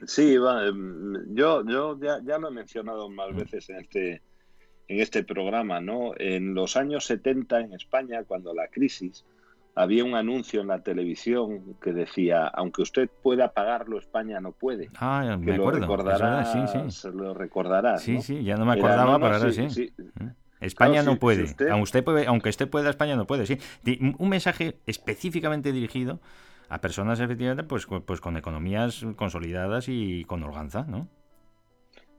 [0.06, 3.38] Sí, va, em, yo, yo ya, ya, lo he mencionado más mm.
[3.38, 4.22] veces en este,
[4.90, 6.12] en este programa, ¿no?
[6.18, 9.24] En los años 70 en España, cuando la crisis,
[9.76, 14.90] había un anuncio en la televisión que decía, aunque usted pueda pagarlo, España no puede.
[15.00, 15.80] Ah, me acuerdo.
[15.80, 17.08] Lo recordarás, sí, sí.
[17.14, 18.02] lo recordarás.
[18.02, 19.70] Sí, sí, ya no me acordaba, pero ahora sí.
[19.70, 19.94] sí.
[20.60, 21.48] España no puede.
[21.70, 22.26] aunque, usted puede.
[22.28, 23.58] aunque usted pueda, España no puede, sí.
[24.18, 26.20] Un mensaje específicamente dirigido
[26.70, 31.08] a personas, efectivamente, pues, pues con economías consolidadas y con holganza, ¿no?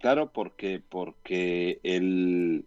[0.01, 2.67] Claro, porque, porque el,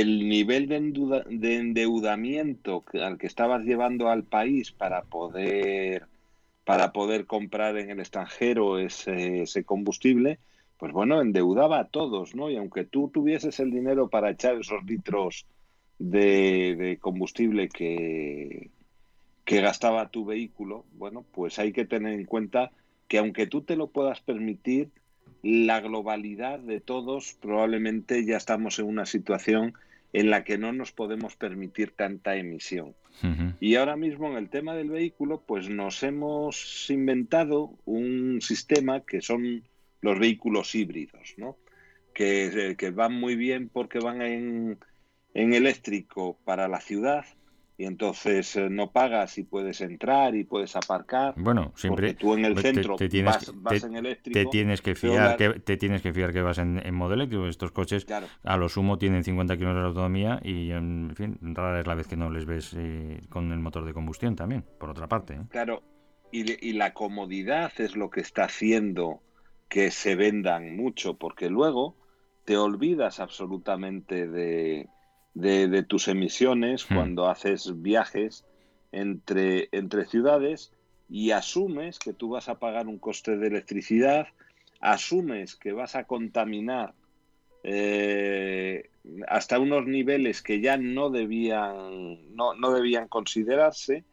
[0.00, 6.06] el nivel de, de endeudamiento al que estabas llevando al país para poder
[6.64, 10.38] para poder comprar en el extranjero ese, ese combustible,
[10.78, 12.50] pues bueno, endeudaba a todos, ¿no?
[12.50, 15.44] Y aunque tú tuvieses el dinero para echar esos litros
[15.98, 18.70] de, combustible que,
[19.44, 22.70] que gastaba tu vehículo, bueno, pues hay que tener en cuenta
[23.08, 24.90] que aunque tú te lo puedas permitir,
[25.42, 29.74] la globalidad de todos probablemente ya estamos en una situación
[30.12, 32.94] en la que no nos podemos permitir tanta emisión.
[33.60, 39.20] Y ahora mismo en el tema del vehículo, pues nos hemos inventado un sistema que
[39.20, 39.62] son
[40.00, 41.56] los vehículos híbridos, ¿no?
[42.14, 44.78] Que, que van muy bien porque van en,
[45.34, 47.24] en, eléctrico para la ciudad
[47.76, 51.34] y entonces eh, no pagas y puedes entrar y puedes aparcar.
[51.36, 54.38] Bueno, siempre tú en el centro te, tienes, vas, en eléctrico.
[54.38, 57.46] Te tienes que fiar que te tienes que fiar que vas en, en modo eléctrico.
[57.46, 58.06] Estos coches
[58.44, 62.06] a lo sumo tienen 50 kilómetros de autonomía y en fin, rara es la vez
[62.06, 65.34] que no les ves eh, con el motor de combustión también, por otra parte.
[65.34, 65.40] ¿eh?
[65.50, 65.82] Claro,
[66.30, 69.22] y, y la comodidad es lo que está haciendo
[69.68, 71.96] que se vendan mucho, porque luego
[72.44, 74.88] te olvidas absolutamente de,
[75.34, 76.94] de, tus emisiones hmm.
[76.94, 78.44] cuando haces viajes
[78.92, 80.72] entre, entre ciudades
[81.08, 84.28] y asumes que tú vas a pagar un coste de electricidad,
[84.80, 86.94] asumes que vas a contaminar
[87.64, 88.90] eh,
[89.28, 94.04] hasta unos niveles que ya no debían, no, no debían considerarse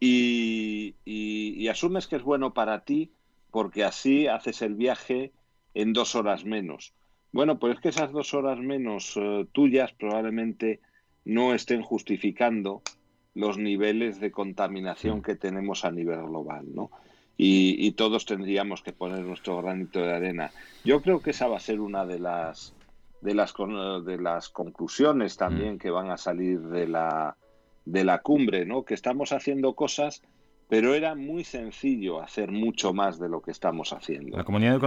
[0.00, 3.10] y, y, asumes que es bueno para ti
[3.50, 5.32] porque así haces el viaje
[5.72, 6.92] en dos horas menos.
[7.34, 10.78] Bueno, pues es que esas dos horas menos eh, tuyas probablemente
[11.24, 12.80] no estén justificando
[13.34, 16.92] los niveles de contaminación que tenemos a nivel global, ¿no?
[17.36, 20.52] Y, todos tendríamos que poner nuestro granito de arena.
[20.84, 22.72] Yo creo que esa va a ser una de las
[23.20, 23.52] de las
[24.04, 25.78] de las conclusiones también mm.
[25.78, 27.36] que van a salir de la
[27.84, 28.84] de la cumbre, ¿no?
[28.84, 30.22] Que estamos haciendo cosas
[30.68, 34.38] pero era muy sencillo hacer mucho más de lo que estamos haciendo.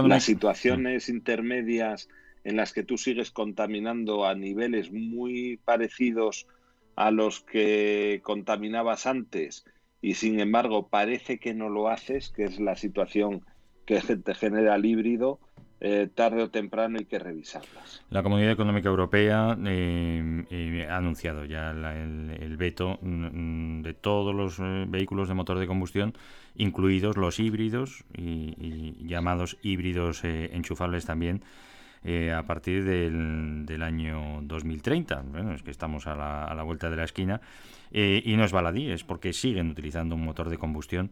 [0.06, 2.08] Las situaciones intermedias
[2.44, 6.46] en las que tú sigues contaminando a niveles muy parecidos
[6.96, 9.64] a los que contaminabas antes
[10.00, 13.42] y sin embargo parece que no lo haces, que es la situación
[13.86, 15.40] que te genera el híbrido,
[15.80, 18.02] eh, tarde o temprano hay que revisarlas.
[18.10, 24.34] La Comunidad Económica Europea eh, eh, ha anunciado ya el, veto mm, mm, de todos
[24.34, 24.58] los
[24.90, 26.14] vehículos de motor de combustión,
[26.56, 31.42] incluidos los híbridos y, llamados híbridos enchufables también.
[32.04, 35.22] A partir del, año 2030.
[35.30, 37.40] Bueno, es que estamos a la, a la vuelta de la esquina
[37.90, 41.10] y no es baladí, es porque siguen utilizando un motor de combustión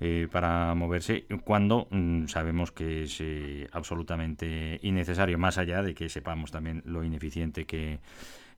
[0.00, 6.08] eh, para moverse cuando mm, sabemos que es eh, absolutamente innecesario, más allá de que
[6.08, 8.00] sepamos también lo ineficiente que,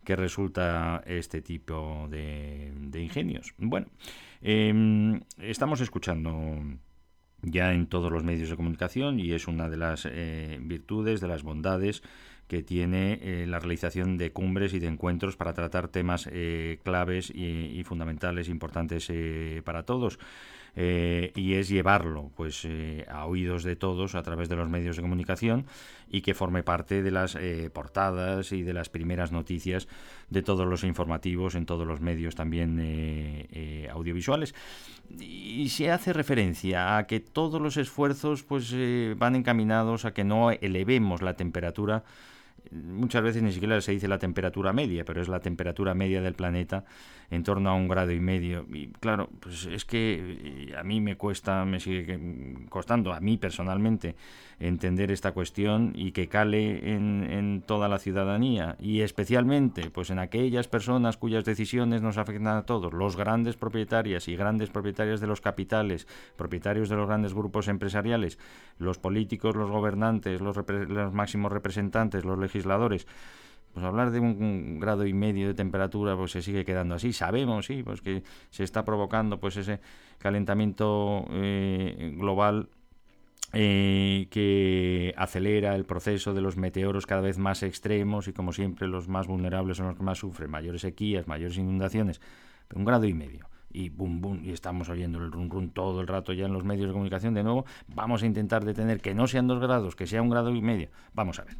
[0.04, 3.54] resulta este tipo de, ingenios.
[3.58, 3.88] Bueno,
[4.40, 6.60] em, estamos escuchando
[7.46, 11.28] ya en todos los medios de comunicación y es una de las eh, virtudes, de
[11.28, 12.02] las bondades
[12.46, 16.30] que tiene la realización de cumbres y de encuentros para tratar temas
[16.84, 17.44] claves y,
[17.76, 19.10] y, fundamentales, importantes
[19.64, 20.20] para todos.
[20.78, 24.96] Eh, y es llevarlo pues eh, a oídos de todos a través de los medios
[24.96, 25.64] de comunicación
[26.10, 29.88] y que forme parte de las eh, portadas y de las primeras noticias
[30.28, 32.76] de todos los informativos en todos los medios también
[33.90, 34.54] audiovisuales.
[35.18, 38.74] Y se hace referencia a que todos los esfuerzos pues
[39.16, 42.04] van encaminados a que no elevemos la temperatura
[42.72, 46.34] muchas veces ni siquiera se dice la temperatura media, pero es la temperatura media del
[46.34, 46.84] planeta
[47.30, 48.66] en torno a un grado y medio.
[48.72, 52.18] Y claro, pues es que eh, a mí me cuesta, me sigue
[52.68, 54.16] costando, a mí personalmente,
[54.58, 60.18] entender esta cuestión y que cale en, en toda la ciudadanía y especialmente pues en
[60.18, 65.26] aquellas personas cuyas decisiones nos afectan a todos, los grandes propietarias y grandes propietarias de
[65.26, 66.06] los capitales,
[66.36, 68.38] propietarios de los grandes grupos empresariales,
[68.78, 73.06] los políticos, los gobernantes, los, los máximos representantes, los legisladores
[73.76, 77.12] pues hablar de un, grado y medio de temperatura pues se sigue quedando así.
[77.12, 79.80] Sabemos sí pues que se está provocando pues ese
[80.16, 82.70] calentamiento eh, global
[83.52, 88.88] eh, que acelera el proceso de los meteoros cada vez más extremos y como siempre
[88.88, 90.50] los más vulnerables son los que más sufren.
[90.50, 92.22] Mayores sequías mayores inundaciones
[92.74, 93.50] un grado y medio.
[93.70, 96.64] Y bum bum y estamos oyendo el run run todo el rato ya en los
[96.64, 97.34] medios de comunicación.
[97.34, 100.50] De nuevo vamos a intentar detener que no sean dos grados que sea un grado
[100.54, 100.88] y medio.
[101.12, 101.58] Vamos a ver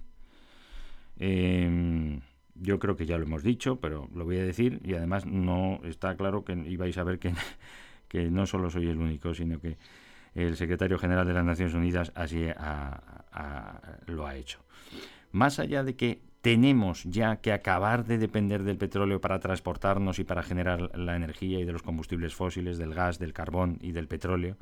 [1.19, 2.21] Em,
[2.55, 5.81] yo creo que ya lo hemos dicho, pero lo voy a decir y además no
[5.85, 7.33] está claro que ibais a ver que,
[8.09, 9.77] que no solo soy el único, sino que
[10.35, 12.47] el secretario general de las Naciones Unidas así
[14.07, 14.61] lo ha hecho.
[15.33, 20.25] Más allá de que tenemos ya que acabar de depender del petróleo para transportarnos y
[20.25, 24.07] para generar la energía y de los combustibles fósiles, del gas, del carbón y del
[24.07, 24.57] petróleo,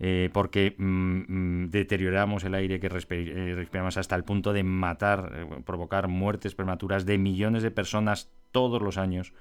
[0.00, 5.32] eh, porque mm, mm, deterioramos el aire que eh, respiramos hasta el punto de matar,
[5.34, 9.32] eh, provocar muertes prematuras de millones de personas todos los años.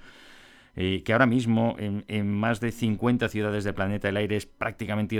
[0.75, 5.15] que ahora mismo en, más de 50 ciudades del planeta el aire es prácticamente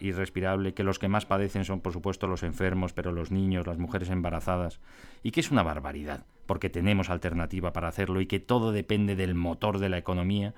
[0.00, 3.76] irrespirable, que los que más padecen son por supuesto los enfermos, pero los niños, las
[3.76, 4.80] mujeres embarazadas,
[5.22, 9.34] y que es una barbaridad, porque tenemos alternativa para hacerlo y que todo depende del
[9.34, 10.54] motor de la economía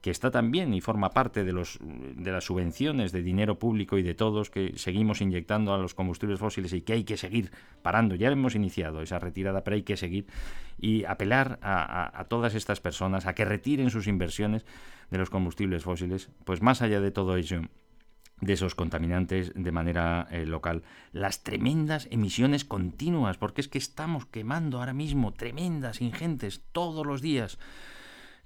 [0.00, 4.02] que está también y forma parte de, los, de las subvenciones de dinero público y
[4.02, 7.50] de todos que seguimos inyectando a los combustibles fósiles y que hay que seguir
[7.82, 8.14] parando.
[8.14, 10.26] Ya hemos iniciado esa retirada, pero hay que seguir
[10.78, 14.64] y apelar a, todas estas personas a que retiren sus inversiones
[15.10, 17.62] de los combustibles fósiles, pues más allá de todo ello
[18.40, 20.82] de esos contaminantes de manera eh, local.
[21.12, 27.20] Las tremendas emisiones continuas, porque es que estamos quemando ahora mismo tremendas, ingentes, todos los
[27.20, 27.58] días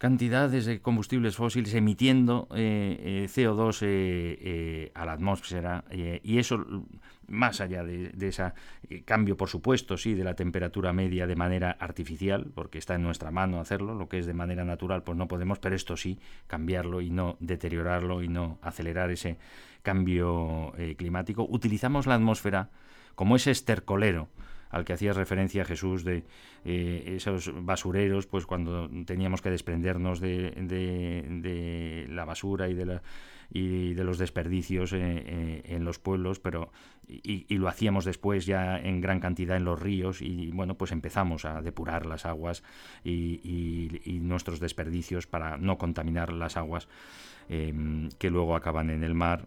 [0.04, 5.82] cantidades de combustibles fósiles emitiendo eh, eh, CO2 eh, a la atmósfera
[6.22, 6.62] y eso
[7.26, 8.52] más allá de, ese
[9.06, 13.30] cambio, por supuesto, sí, de la temperatura media de manera artificial, porque está en nuestra
[13.30, 17.00] mano hacerlo, lo que es de manera natural, pues no podemos, pero esto sí, cambiarlo
[17.00, 19.38] y no deteriorarlo y no acelerar ese
[19.82, 21.46] cambio climático.
[21.48, 22.68] Utilizamos la atmósfera
[23.14, 24.28] como ese estercolero
[24.74, 26.24] al que hacía referencia Jesús de
[26.64, 34.92] eh, esos basureros, pues cuando teníamos que desprendernos de, la basura y de, los desperdicios
[34.92, 36.72] eh, eh, en los pueblos, pero
[37.06, 41.44] y, lo hacíamos después ya en gran cantidad en los ríos y bueno, pues empezamos
[41.44, 42.64] a depurar las aguas
[43.04, 46.88] y nuestros desperdicios para no contaminar las aguas
[47.46, 49.46] que luego acaban en el mar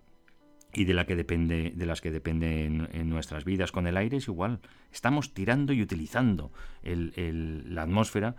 [0.74, 3.72] y de la que depende de las que dependen en, nuestras vidas.
[3.72, 4.60] Con el aire es igual.
[4.92, 6.52] Estamos tirando y utilizando
[6.84, 8.36] la atmósfera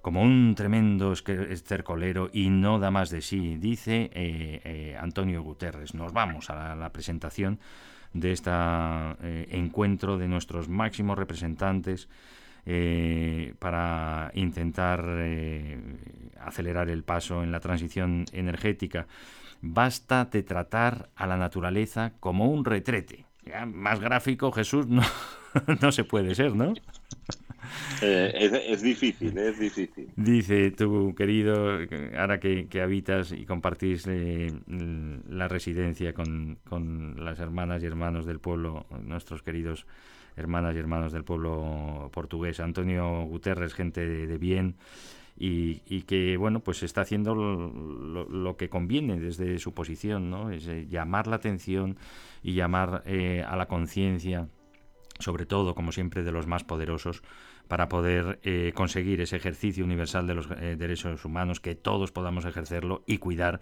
[0.00, 3.56] como un tremendo estercolero y no da más de sí.
[3.56, 7.58] Dice eh, eh, Antonio Guterres nos vamos a la, presentación
[8.12, 8.50] de este
[9.56, 12.08] encuentro de nuestros máximos representantes
[13.58, 15.04] para intentar
[16.38, 19.06] acelerar el paso en la transición energética
[19.62, 23.24] basta de tratar a la naturaleza como un retrete.
[23.66, 25.02] más gráfico, Jesús, no,
[25.80, 26.74] no se puede ser, ¿no?
[28.02, 30.10] Eh, es, difícil, es difícil.
[30.16, 31.78] Dice tu querido,
[32.18, 36.58] ahora que, habitas y compartís eh, la residencia con,
[37.16, 39.86] las hermanas y hermanos del pueblo, nuestros queridos
[40.36, 44.76] hermanas y hermanos del pueblo portugués, Antonio Guterres, gente de bien,
[45.36, 50.86] y, que bueno pues está haciendo lo, que conviene desde su posición no es eh,
[50.88, 51.96] llamar la atención
[52.42, 54.48] y llamar eh, a la conciencia
[55.18, 57.22] sobre todo como siempre de los más poderosos
[57.66, 63.02] para poder eh, conseguir ese ejercicio universal de los derechos humanos que todos podamos ejercerlo
[63.06, 63.60] y cuidar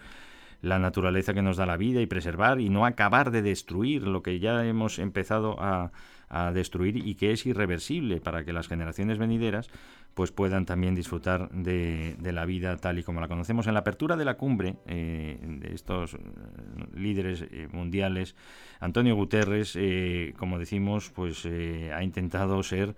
[0.63, 4.23] la naturaleza que nos da la vida y preservar y no acabar de destruir lo
[4.23, 5.93] que ya hemos empezado a,
[6.31, 9.69] a destruir y que es irreversible para que las generaciones venideras
[10.15, 13.67] pues puedan también disfrutar de, la vida tal y como la conocemos.
[13.67, 16.19] En la apertura de la cumbre eh, de estos eh,
[16.95, 18.37] líderes eh, mundiales,
[18.81, 19.79] Antonio Guterres,
[20.37, 22.95] como decimos, pues ha intentado ser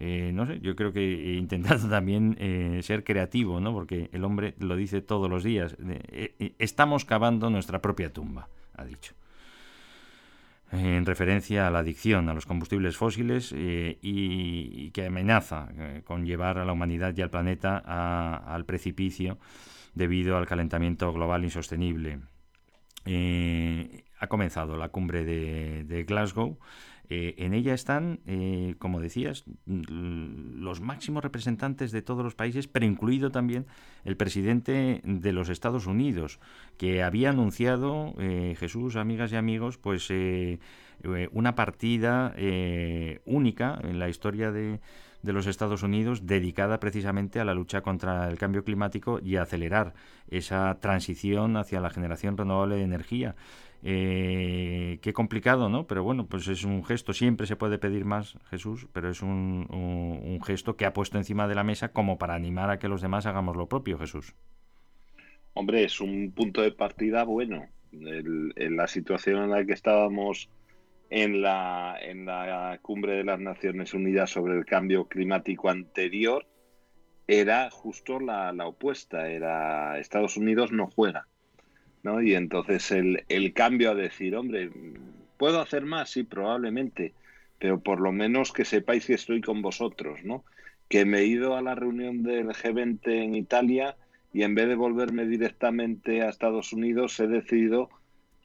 [0.00, 2.36] no sé, yo creo que he intentado también
[2.82, 3.72] ser creativo, ¿no?
[3.72, 5.76] Porque el hombre lo dice todos los días.
[6.58, 9.14] estamos cavando nuestra propia tumba, ha dicho.
[10.72, 16.24] en referencia a la adicción a los combustibles fósiles eh, y, que amenaza eh, con
[16.24, 19.38] llevar a la humanidad y al planeta al precipicio
[19.94, 22.20] debido al calentamiento global insostenible.
[24.18, 26.58] ha comenzado la cumbre de Glasgow
[27.12, 32.86] eh, en ella están, eh, como decías, los máximos representantes de todos los países, pero
[32.86, 33.66] incluido también
[34.04, 36.38] el presidente de los Estados Unidos,
[36.78, 40.08] que había anunciado, eh, Jesús, amigas y amigos, pues
[41.32, 42.34] una partida
[43.24, 44.80] única en la historia de,
[45.22, 49.42] de los Estados Unidos dedicada precisamente a la lucha contra el cambio climático y a
[49.42, 49.94] acelerar
[50.28, 53.34] esa transición hacia la generación renovable de energía.
[53.82, 55.86] Eh, qué complicado, ¿no?
[55.86, 60.40] Pero bueno, pues es un gesto, siempre se puede pedir más, Jesús, pero es un,
[60.44, 63.26] gesto que ha puesto encima de la mesa como para animar a que los demás
[63.26, 64.34] hagamos lo propio, Jesús.
[65.54, 67.66] Hombre, es un punto de partida bueno.
[67.92, 70.48] en la situación en la que estábamos
[71.08, 76.46] en la, en la cumbre de las Naciones Unidas sobre el cambio climático anterior,
[77.26, 81.26] era justo la, la opuesta, era Estados Unidos no juega
[82.02, 82.22] ¿no?
[82.22, 84.70] Y entonces el, el cambio a decir, hombre,
[85.36, 86.10] ¿puedo hacer más?
[86.10, 87.12] Sí, probablemente,
[87.58, 90.44] pero por lo menos que sepáis que estoy con vosotros, ¿no?
[90.88, 93.96] Que me he ido a la reunión del G20 en Italia
[94.32, 97.90] y en vez de volverme directamente a Estados Unidos he decidido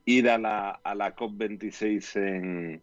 [0.06, 2.82] ir a la, a la COP26 en,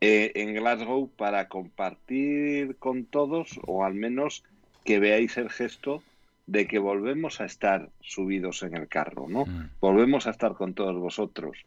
[0.00, 4.44] eh, en Glasgow para compartir con todos o al menos
[4.84, 6.02] que veáis el gesto
[6.46, 9.46] de que volvemos a estar subidos en el carro, ¿no?
[9.46, 9.70] Mm.
[9.80, 11.58] Volvemos a estar con todos vosotros.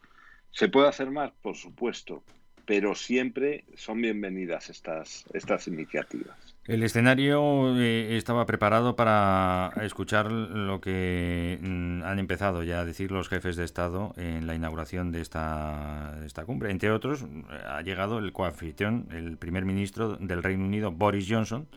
[0.50, 1.32] ¿Se puede hacer más?
[1.42, 2.22] Por supuesto,
[2.66, 6.36] pero siempre son bienvenidas estas, estas iniciativas.
[6.66, 13.12] El escenario eh, estaba preparado para escuchar lo que mm, han empezado ya a decir
[13.12, 16.72] los jefes de Estado en la inauguración de esta, esta cumbre.
[16.72, 17.24] Entre otros,
[17.68, 21.68] ha llegado el coanfitrión, el primer ministro del Reino Unido, Boris Johnson,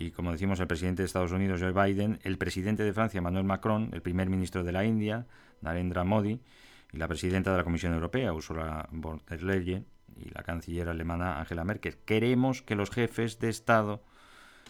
[0.00, 3.44] y como decimos el presidente de Estados Unidos Joe Biden, el presidente de Francia Emmanuel
[3.44, 5.26] Macron, el primer ministro de la India
[5.60, 6.40] Narendra Modi
[6.90, 9.84] y la presidenta de la Comisión Europea Ursula von der Leyen
[10.16, 11.98] y la canciller alemana Angela Merkel.
[12.06, 14.02] Queremos que los jefes de Estado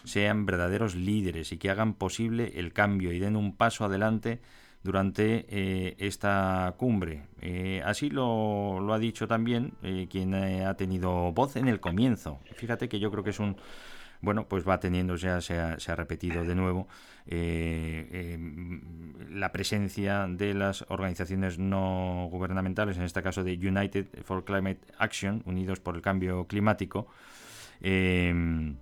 [0.03, 4.41] sean verdaderos líderes y que hagan posible el cambio y den un paso adelante
[4.83, 7.23] durante eh, esta cumbre.
[7.39, 12.39] Eh, así lo, ha dicho también eh, quien ha tenido voz en el comienzo.
[12.55, 13.55] Fíjate que yo creo que es un
[14.21, 16.87] bueno, pues va teniendo, ya se ha, repetido de nuevo,
[17.25, 18.81] eh, eh,
[19.31, 25.41] la presencia de las organizaciones no gubernamentales, en este caso de United for Climate Action,
[25.45, 27.07] Unidos por el Cambio Climático,
[27.81, 28.73] eh,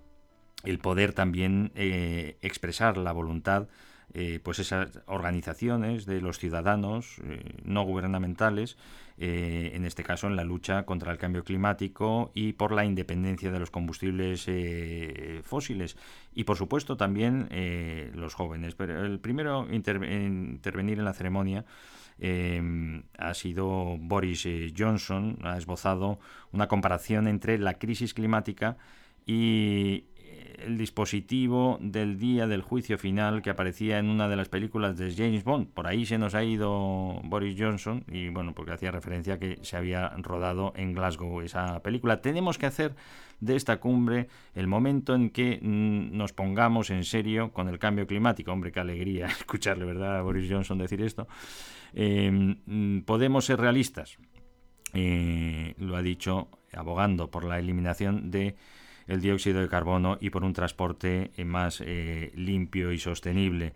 [0.66, 3.68] el poder también expresar la voluntad
[4.14, 8.76] eh, pues esas organizaciones de los ciudadanos eh, no gubernamentales,
[9.20, 13.52] eh, en este caso en la lucha contra el cambio climático y por la independencia
[13.52, 14.50] de los combustibles
[15.44, 15.96] fósiles.
[16.34, 17.50] Y por supuesto también
[18.16, 18.76] los jóvenes.
[18.76, 21.66] Pero el primero en intervenir en la ceremonia
[23.18, 24.48] ha sido Boris
[24.78, 26.20] Johnson, ha esbozado
[26.52, 28.78] una comparación entre la crisis climática
[29.26, 30.06] y
[30.66, 35.14] el dispositivo del día del juicio final que aparecía en una de las películas de
[35.14, 35.68] James Bond.
[35.68, 39.60] Por ahí se nos ha ido Boris Johnson y bueno, porque hacía referencia a que
[39.62, 42.22] se había rodado en Glasgow esa película.
[42.22, 42.96] Tenemos que hacer
[43.40, 48.08] de esta cumbre el momento en que mm, nos pongamos en serio con el cambio
[48.08, 48.52] climático.
[48.52, 50.18] Hombre, qué alegría escucharle, ¿verdad?
[50.18, 51.28] A Boris Johnson decir esto.
[51.94, 54.18] Em, mm, podemos ser realistas.
[54.94, 58.56] Eh, lo ha dicho abogando por la eliminación de
[59.10, 63.74] el dióxido de carbono y por un transporte eh, más eh, limpio y sostenible.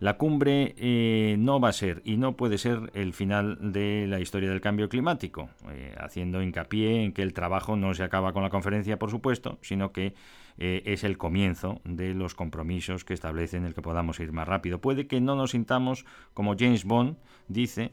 [0.00, 4.20] La cumbre eh, no va a ser y no puede ser el final de la
[4.20, 5.48] historia del cambio climático,
[5.96, 9.92] haciendo hincapié en que el trabajo no se acaba con la conferencia, por supuesto, sino
[9.92, 10.12] que
[10.58, 14.82] es el comienzo de los compromisos que establecen el que podamos ir más rápido.
[14.82, 16.04] Puede que no nos sintamos
[16.34, 17.16] como James Bond
[17.48, 17.92] dice,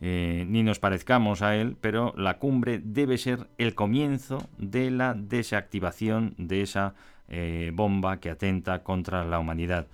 [0.00, 5.14] eh, ni nos parezcamos a él, pero la cumbre debe ser el comienzo de la
[5.14, 6.94] desactivación de esa
[7.28, 9.86] eh, bomba que atenta contra la humanidad.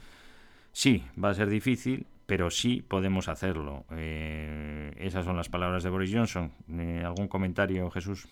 [0.72, 3.84] Sí, va a ser difícil, pero sí podemos hacerlo.
[3.92, 6.52] Eh, esas son las palabras de Boris Johnson.
[7.04, 8.28] ¿Algún comentario, Jesús?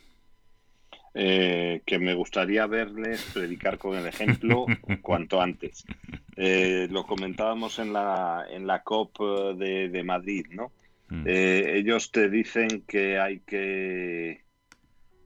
[1.15, 4.65] que me gustaría verles predicar con el ejemplo
[5.03, 5.85] cuanto antes.
[6.35, 9.19] lo comentábamos en la, en la COP
[9.59, 10.73] de, de Madrid, ¿no?
[11.13, 11.25] Mm.
[11.27, 14.45] Eh, ellos te dicen que hay que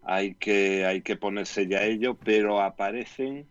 [0.02, 3.46] hay que hay que ponerse ya ello, pero aparecen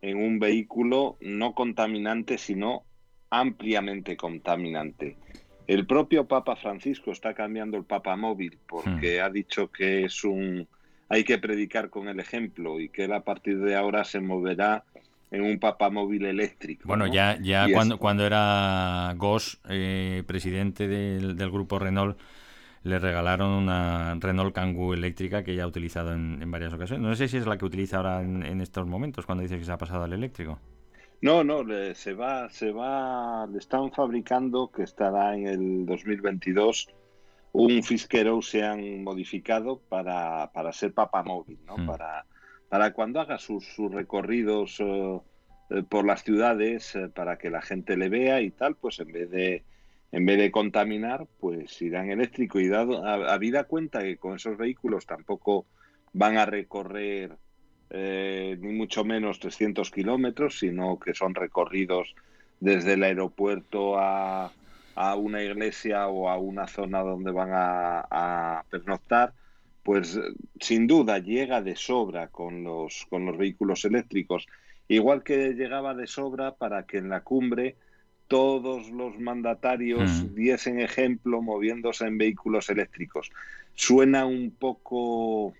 [0.00, 2.84] en un vehículo no contaminante, sino
[3.28, 5.18] ampliamente contaminante.
[5.66, 9.24] El propio Papa Francisco está cambiando el Papa móvil porque hmm.
[9.24, 10.66] ha dicho que es un
[11.10, 14.84] hay que predicar con el ejemplo y que él a partir de ahora se moverá
[15.34, 16.86] en un papamóvil eléctrico.
[16.86, 22.18] Bueno, ya, ya cuando, cuando era Goss, eh, presidente del, grupo Renault,
[22.84, 27.06] le regalaron una Renault Kangoo eléctrica que ya ha utilizado en, varias ocasiones.
[27.06, 29.72] No sé si es la que utiliza ahora en, estos momentos, cuando dice que se
[29.72, 30.58] ha pasado al eléctrico.
[31.20, 31.64] No, no,
[31.94, 36.88] se va, se va, le están fabricando, que estará en el 2022,
[37.52, 41.78] un Fisker se han modificado para, para ser papamóvil, ¿no?
[41.78, 41.86] Hmm.
[41.86, 42.26] Para
[42.68, 45.20] para cuando haga sus, recorridos eh,
[45.70, 49.12] eh, por las ciudades, eh, para que la gente le vea y tal, pues en
[49.12, 49.64] vez de
[50.12, 52.60] en vez de contaminar, pues irán eléctrico.
[52.60, 55.66] Y dado a, vida cuenta que con esos vehículos tampoco
[56.12, 57.36] van a recorrer
[57.90, 62.14] ni mucho menos 300 kilómetros, sino que son recorridos
[62.60, 64.52] desde el aeropuerto a,
[64.94, 69.32] a una iglesia o a una zona donde van a, a pernoctar
[69.84, 70.18] pues
[70.60, 74.46] sin duda llega de sobra con los, con los vehículos eléctricos,
[74.88, 77.76] igual que llegaba de sobra para que en la cumbre
[78.26, 80.34] todos los mandatarios mm.
[80.34, 83.30] diesen ejemplo moviéndose en vehículos eléctricos.
[83.74, 85.52] Suena un poco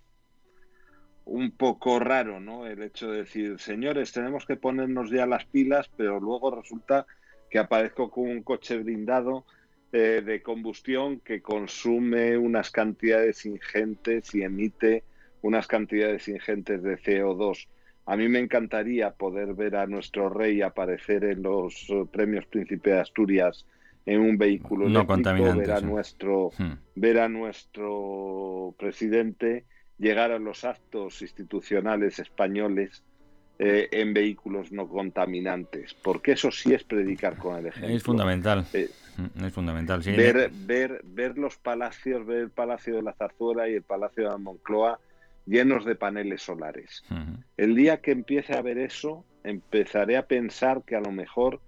[1.27, 2.67] un poco raro, ¿no?
[2.67, 7.07] El hecho de decir, señores, tenemos que ponernos ya las pilas, pero luego resulta
[7.51, 9.45] que aparezco con un coche blindado
[9.97, 15.05] eh, de combustión que consume unas cantidades ingentes y emite
[15.41, 17.69] unas cantidades ingentes de CO2.
[18.07, 22.91] A mí me encantaría poder ver a nuestro rey aparecer en los eh, premios Príncipe
[22.91, 23.67] de Asturias
[24.05, 26.73] en un vehículo no eléctrico, ver a nuestro hmm.
[26.97, 29.65] ver a nuestro presidente
[29.97, 33.05] llegar a los actos institucionales españoles
[33.61, 37.95] eh, en vehículos no contaminantes, porque eso sí es predicar con el ejemplo.
[37.95, 38.67] Es fundamental.
[38.73, 39.04] Mm,
[39.45, 40.01] es fundamental.
[40.01, 44.31] ver, ver, ver los palacios, ver el Palacio de la Zarzuela y el Palacio de
[44.31, 44.99] la Moncloa
[45.47, 47.05] llenos de paneles solares.
[47.57, 51.61] El día que empiece a ver eso, empezaré a pensar que a lo mejor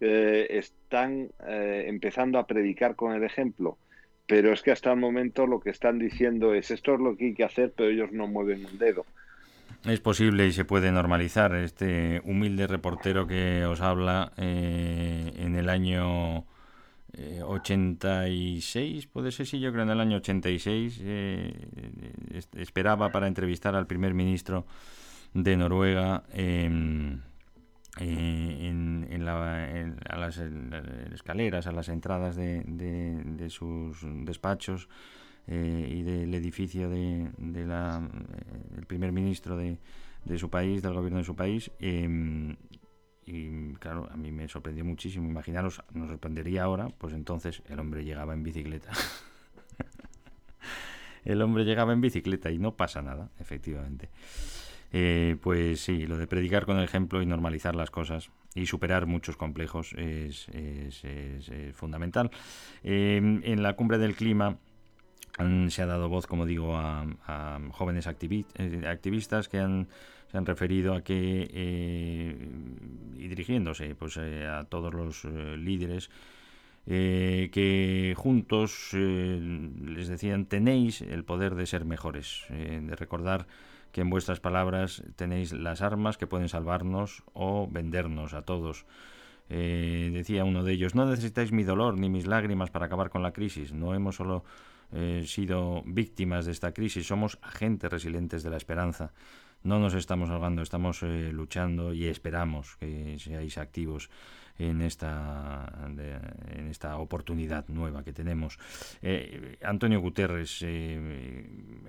[0.00, 3.78] eh, están eh, empezando a predicar con el ejemplo.
[4.26, 7.26] Pero es que hasta el momento lo que están diciendo es esto es lo que
[7.26, 9.04] hay que hacer, pero ellos no mueven un dedo.
[9.84, 11.54] Es posible y se puede normalizar.
[11.54, 16.44] Este humilde reportero que os habla eh, en el año
[17.44, 21.52] 86, eh, puede ser, sí, yo creo en el año 86, eh,
[22.56, 24.66] esperaba para entrevistar al primer ministro
[25.32, 27.22] de Noruega en,
[30.08, 30.38] a las
[31.12, 34.88] escaleras, a las entradas de, sus despachos
[35.46, 37.30] eh, y del edificio de,
[37.66, 38.08] la,
[38.76, 39.78] el primer ministro de,
[40.36, 41.70] su país, del gobierno de su país.
[41.78, 42.56] Em,
[43.26, 45.28] y claro, a mí me sorprendió muchísimo.
[45.28, 48.92] Imaginaros, nos sorprendería ahora, pues entonces el hombre llegaba en bicicleta.
[51.24, 54.10] el hombre llegaba en bicicleta y no pasa nada, efectivamente.
[54.92, 59.06] Eh, pues sí, lo de predicar con el ejemplo y normalizar las cosas y superar
[59.06, 60.46] muchos complejos es,
[61.74, 62.30] fundamental.
[62.84, 64.56] Em, en la cumbre del clima
[65.68, 69.88] se ha dado voz, como digo, a, jóvenes eh, activistas que han
[70.30, 72.48] se han referido a que, eh,
[73.16, 76.10] y dirigiéndose pues, eh, a todos los eh, líderes,
[76.88, 83.48] que juntos les decían tenéis el poder de ser mejores, de recordar
[83.90, 88.86] que en vuestras palabras tenéis las armas que pueden salvarnos o vendernos a todos.
[89.48, 93.32] decía uno de ellos, no necesitáis mi dolor ni mis lágrimas para acabar con la
[93.32, 94.44] crisis, no hemos solo
[95.24, 99.12] sido víctimas de esta crisis, somos agentes resilientes de la esperanza
[99.66, 104.08] no nos estamos ahogando, estamos eh, luchando y esperamos que seáis activos
[104.58, 108.58] en esta, en esta oportunidad nueva que tenemos.
[109.02, 111.44] Eh, Antonio Guterres eh,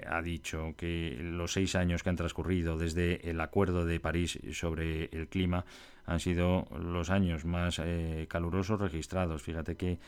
[0.05, 5.05] ha dicho que los seis años que han transcurrido desde el Acuerdo de París sobre
[5.13, 5.63] el clima
[6.08, 9.43] han sido los años más eh, calurosos registrados.
[9.43, 9.99] Fíjate que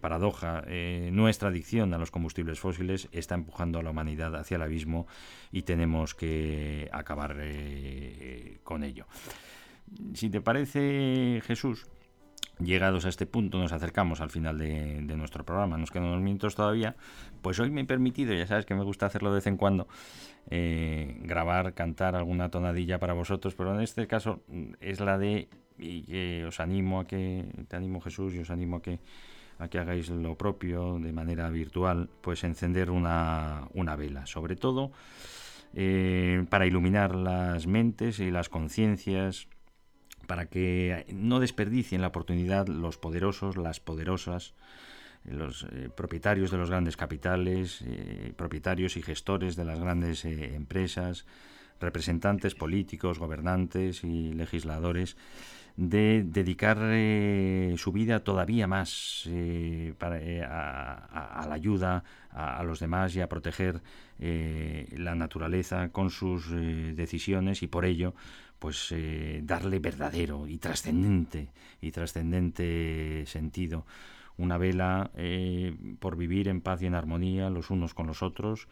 [0.00, 0.64] paradoja,
[1.10, 5.06] nuestra adicción a los combustibles fósiles está empujando a la humanidad hacia el abismo
[5.50, 7.36] y tenemos que acabar
[8.62, 9.06] con ello.
[10.14, 11.86] Si te parece, Jesús,
[12.58, 15.76] llegados a este punto, nos acercamos al final de, nuestro programa.
[15.76, 16.96] Nos quedan unos minutos todavía.
[17.42, 19.88] Pues hoy me he permitido, ya sabes que me gusta hacerlo de vez en cuando,
[20.50, 25.48] eh, grabar, cantar alguna tonadilla para vosotros, pero en este caso mm, es la de,
[25.78, 29.00] y que os animo a que, te animo Jesús, y os animo a que
[29.58, 34.90] a que hagáis lo propio de manera virtual, pues encender una, una vela, sobre todo
[35.74, 39.48] eh, para iluminar las mentes y las conciencias
[40.26, 44.54] para que no desperdicien la oportunidad los poderosos, las poderosas,
[45.24, 45.66] los
[45.96, 47.82] propietarios de los grandes capitales,
[48.36, 51.24] propietarios y gestores de las grandes empresas,
[51.80, 55.16] representantes políticos, gobernantes y legisladores
[55.76, 63.14] de dedicar eh, su vida todavía más eh, eh, a, la ayuda a, los demás
[63.16, 63.82] y a proteger
[64.16, 68.14] la naturaleza con sus decisiones y por ello
[68.64, 68.94] pues
[69.42, 71.52] darle verdadero y trascendente
[71.82, 73.84] y trascendente sentido
[74.38, 75.10] una vela
[75.98, 78.66] por vivir en paz y en armonía los unos con los otros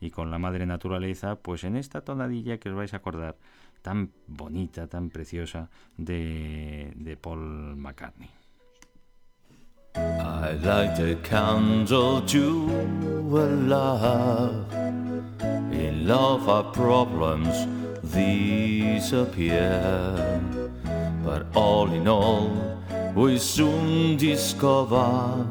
[0.00, 3.38] y con la madre naturaleza pues en esta tonadilla que os vais a acordar
[3.80, 8.28] tan bonita, tan preciosa de, de Paul McCartney.
[9.96, 12.68] I light a candle to
[13.32, 14.74] a love.
[15.72, 17.77] In love our problems
[18.12, 19.80] disappear.
[21.24, 22.50] But all in all,
[23.14, 25.46] we soon discover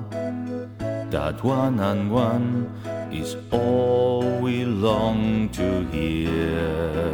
[1.09, 2.71] that one and one
[3.11, 7.07] is all we long to hear.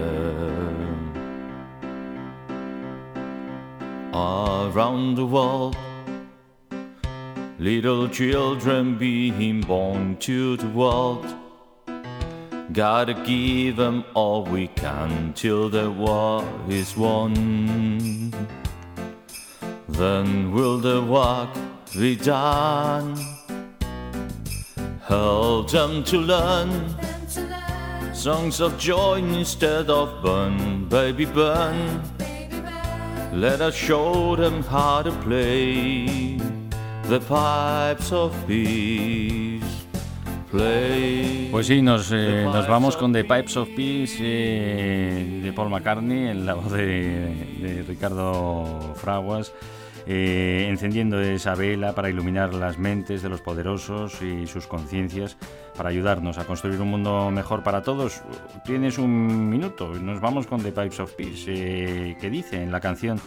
[4.74, 5.78] around the world.
[7.60, 11.43] Little children being born to the world.
[12.74, 18.34] Gotta give them all we can till the war is won.
[19.88, 21.50] Then will the work
[21.94, 23.16] be done?
[25.04, 26.96] Help them to learn
[28.16, 32.02] songs of joy instead of burn, baby, burn.
[33.34, 36.38] Let us show them how to play
[37.04, 39.83] the pipes of peace.
[40.54, 46.28] Pues sí, nos, eh, nos, vamos con The Pipes of Peace eh, de Paul McCartney
[46.28, 49.52] en la voz de, de Ricardo Fraguas.
[50.06, 55.38] Eh, encendiendo esa vela para iluminar las mentes de los poderosos y sus conciencias,
[55.78, 58.22] para ayudarnos a construir un mundo mejor para todos.
[58.66, 62.82] Tienes un minuto, nos vamos con The Pipes of Peace, eh, que dice en la
[62.82, 63.20] canción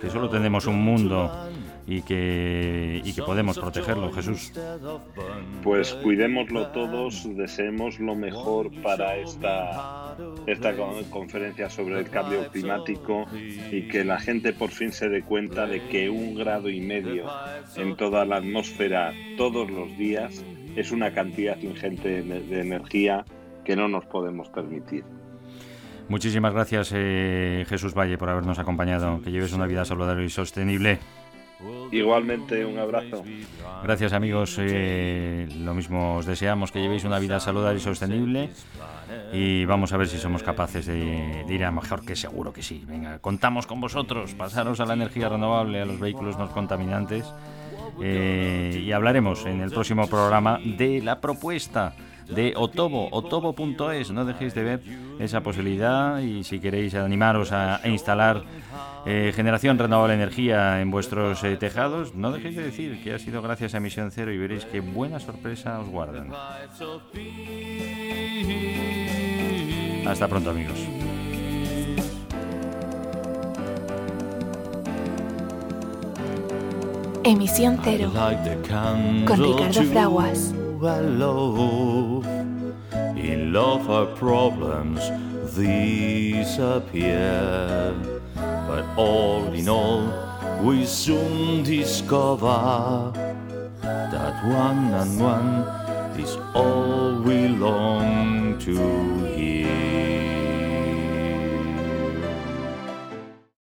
[0.00, 1.30] que solo tenemos un mundo
[1.86, 4.52] y que, y que podemos protegerlo, Jesús.
[5.62, 10.16] Pues cuidémoslo todos, deseemos lo mejor para esta,
[10.46, 10.74] esta
[11.10, 13.26] conferencia sobre el cambio climático
[13.70, 17.26] y que la gente por fin se dé cuenta de que un grado y medio
[17.76, 20.44] en toda la atmósfera todos los días
[20.74, 23.24] es una cantidad ingente de energía
[23.64, 25.04] que no nos podemos permitir.
[26.08, 29.20] Muchísimas gracias eh, Jesús Valle por habernos acompañado.
[29.22, 30.98] Que lleves una vida saludable y sostenible.
[31.90, 33.24] Igualmente, un abrazo.
[33.82, 38.50] Gracias amigos, eh, lo mismo os deseamos que llevéis una vida saludable y sostenible
[39.32, 42.84] y vamos a ver si somos capaces de, ir a mejor, que seguro que sí.
[42.86, 47.24] Venga, contamos con vosotros, pasaros a la energía renovable, a los vehículos no contaminantes
[48.02, 51.94] eh, y hablaremos en el próximo programa de la propuesta
[52.28, 54.10] de Otobo, otobo.es.
[54.10, 54.80] No dejéis de ver
[55.18, 58.42] esa posibilidad y si queréis animaros a, instalar
[59.06, 63.18] eh, generación renovable de energía en vuestros eh, tejados, no dejéis de decir que ha
[63.18, 66.30] sido gracias a Misión Cero y veréis qué buena sorpresa os guardan.
[70.06, 70.78] Hasta pronto amigos.
[77.24, 78.12] Emisión Cero
[79.26, 80.54] con Ricardo Fraguas.
[80.82, 82.26] Love.
[83.16, 85.00] In love, our problems
[85.54, 87.14] disappear.
[88.34, 90.12] But all in all,
[90.62, 93.12] we soon discover
[93.80, 95.64] that one and one
[96.18, 100.25] is all we long to hear.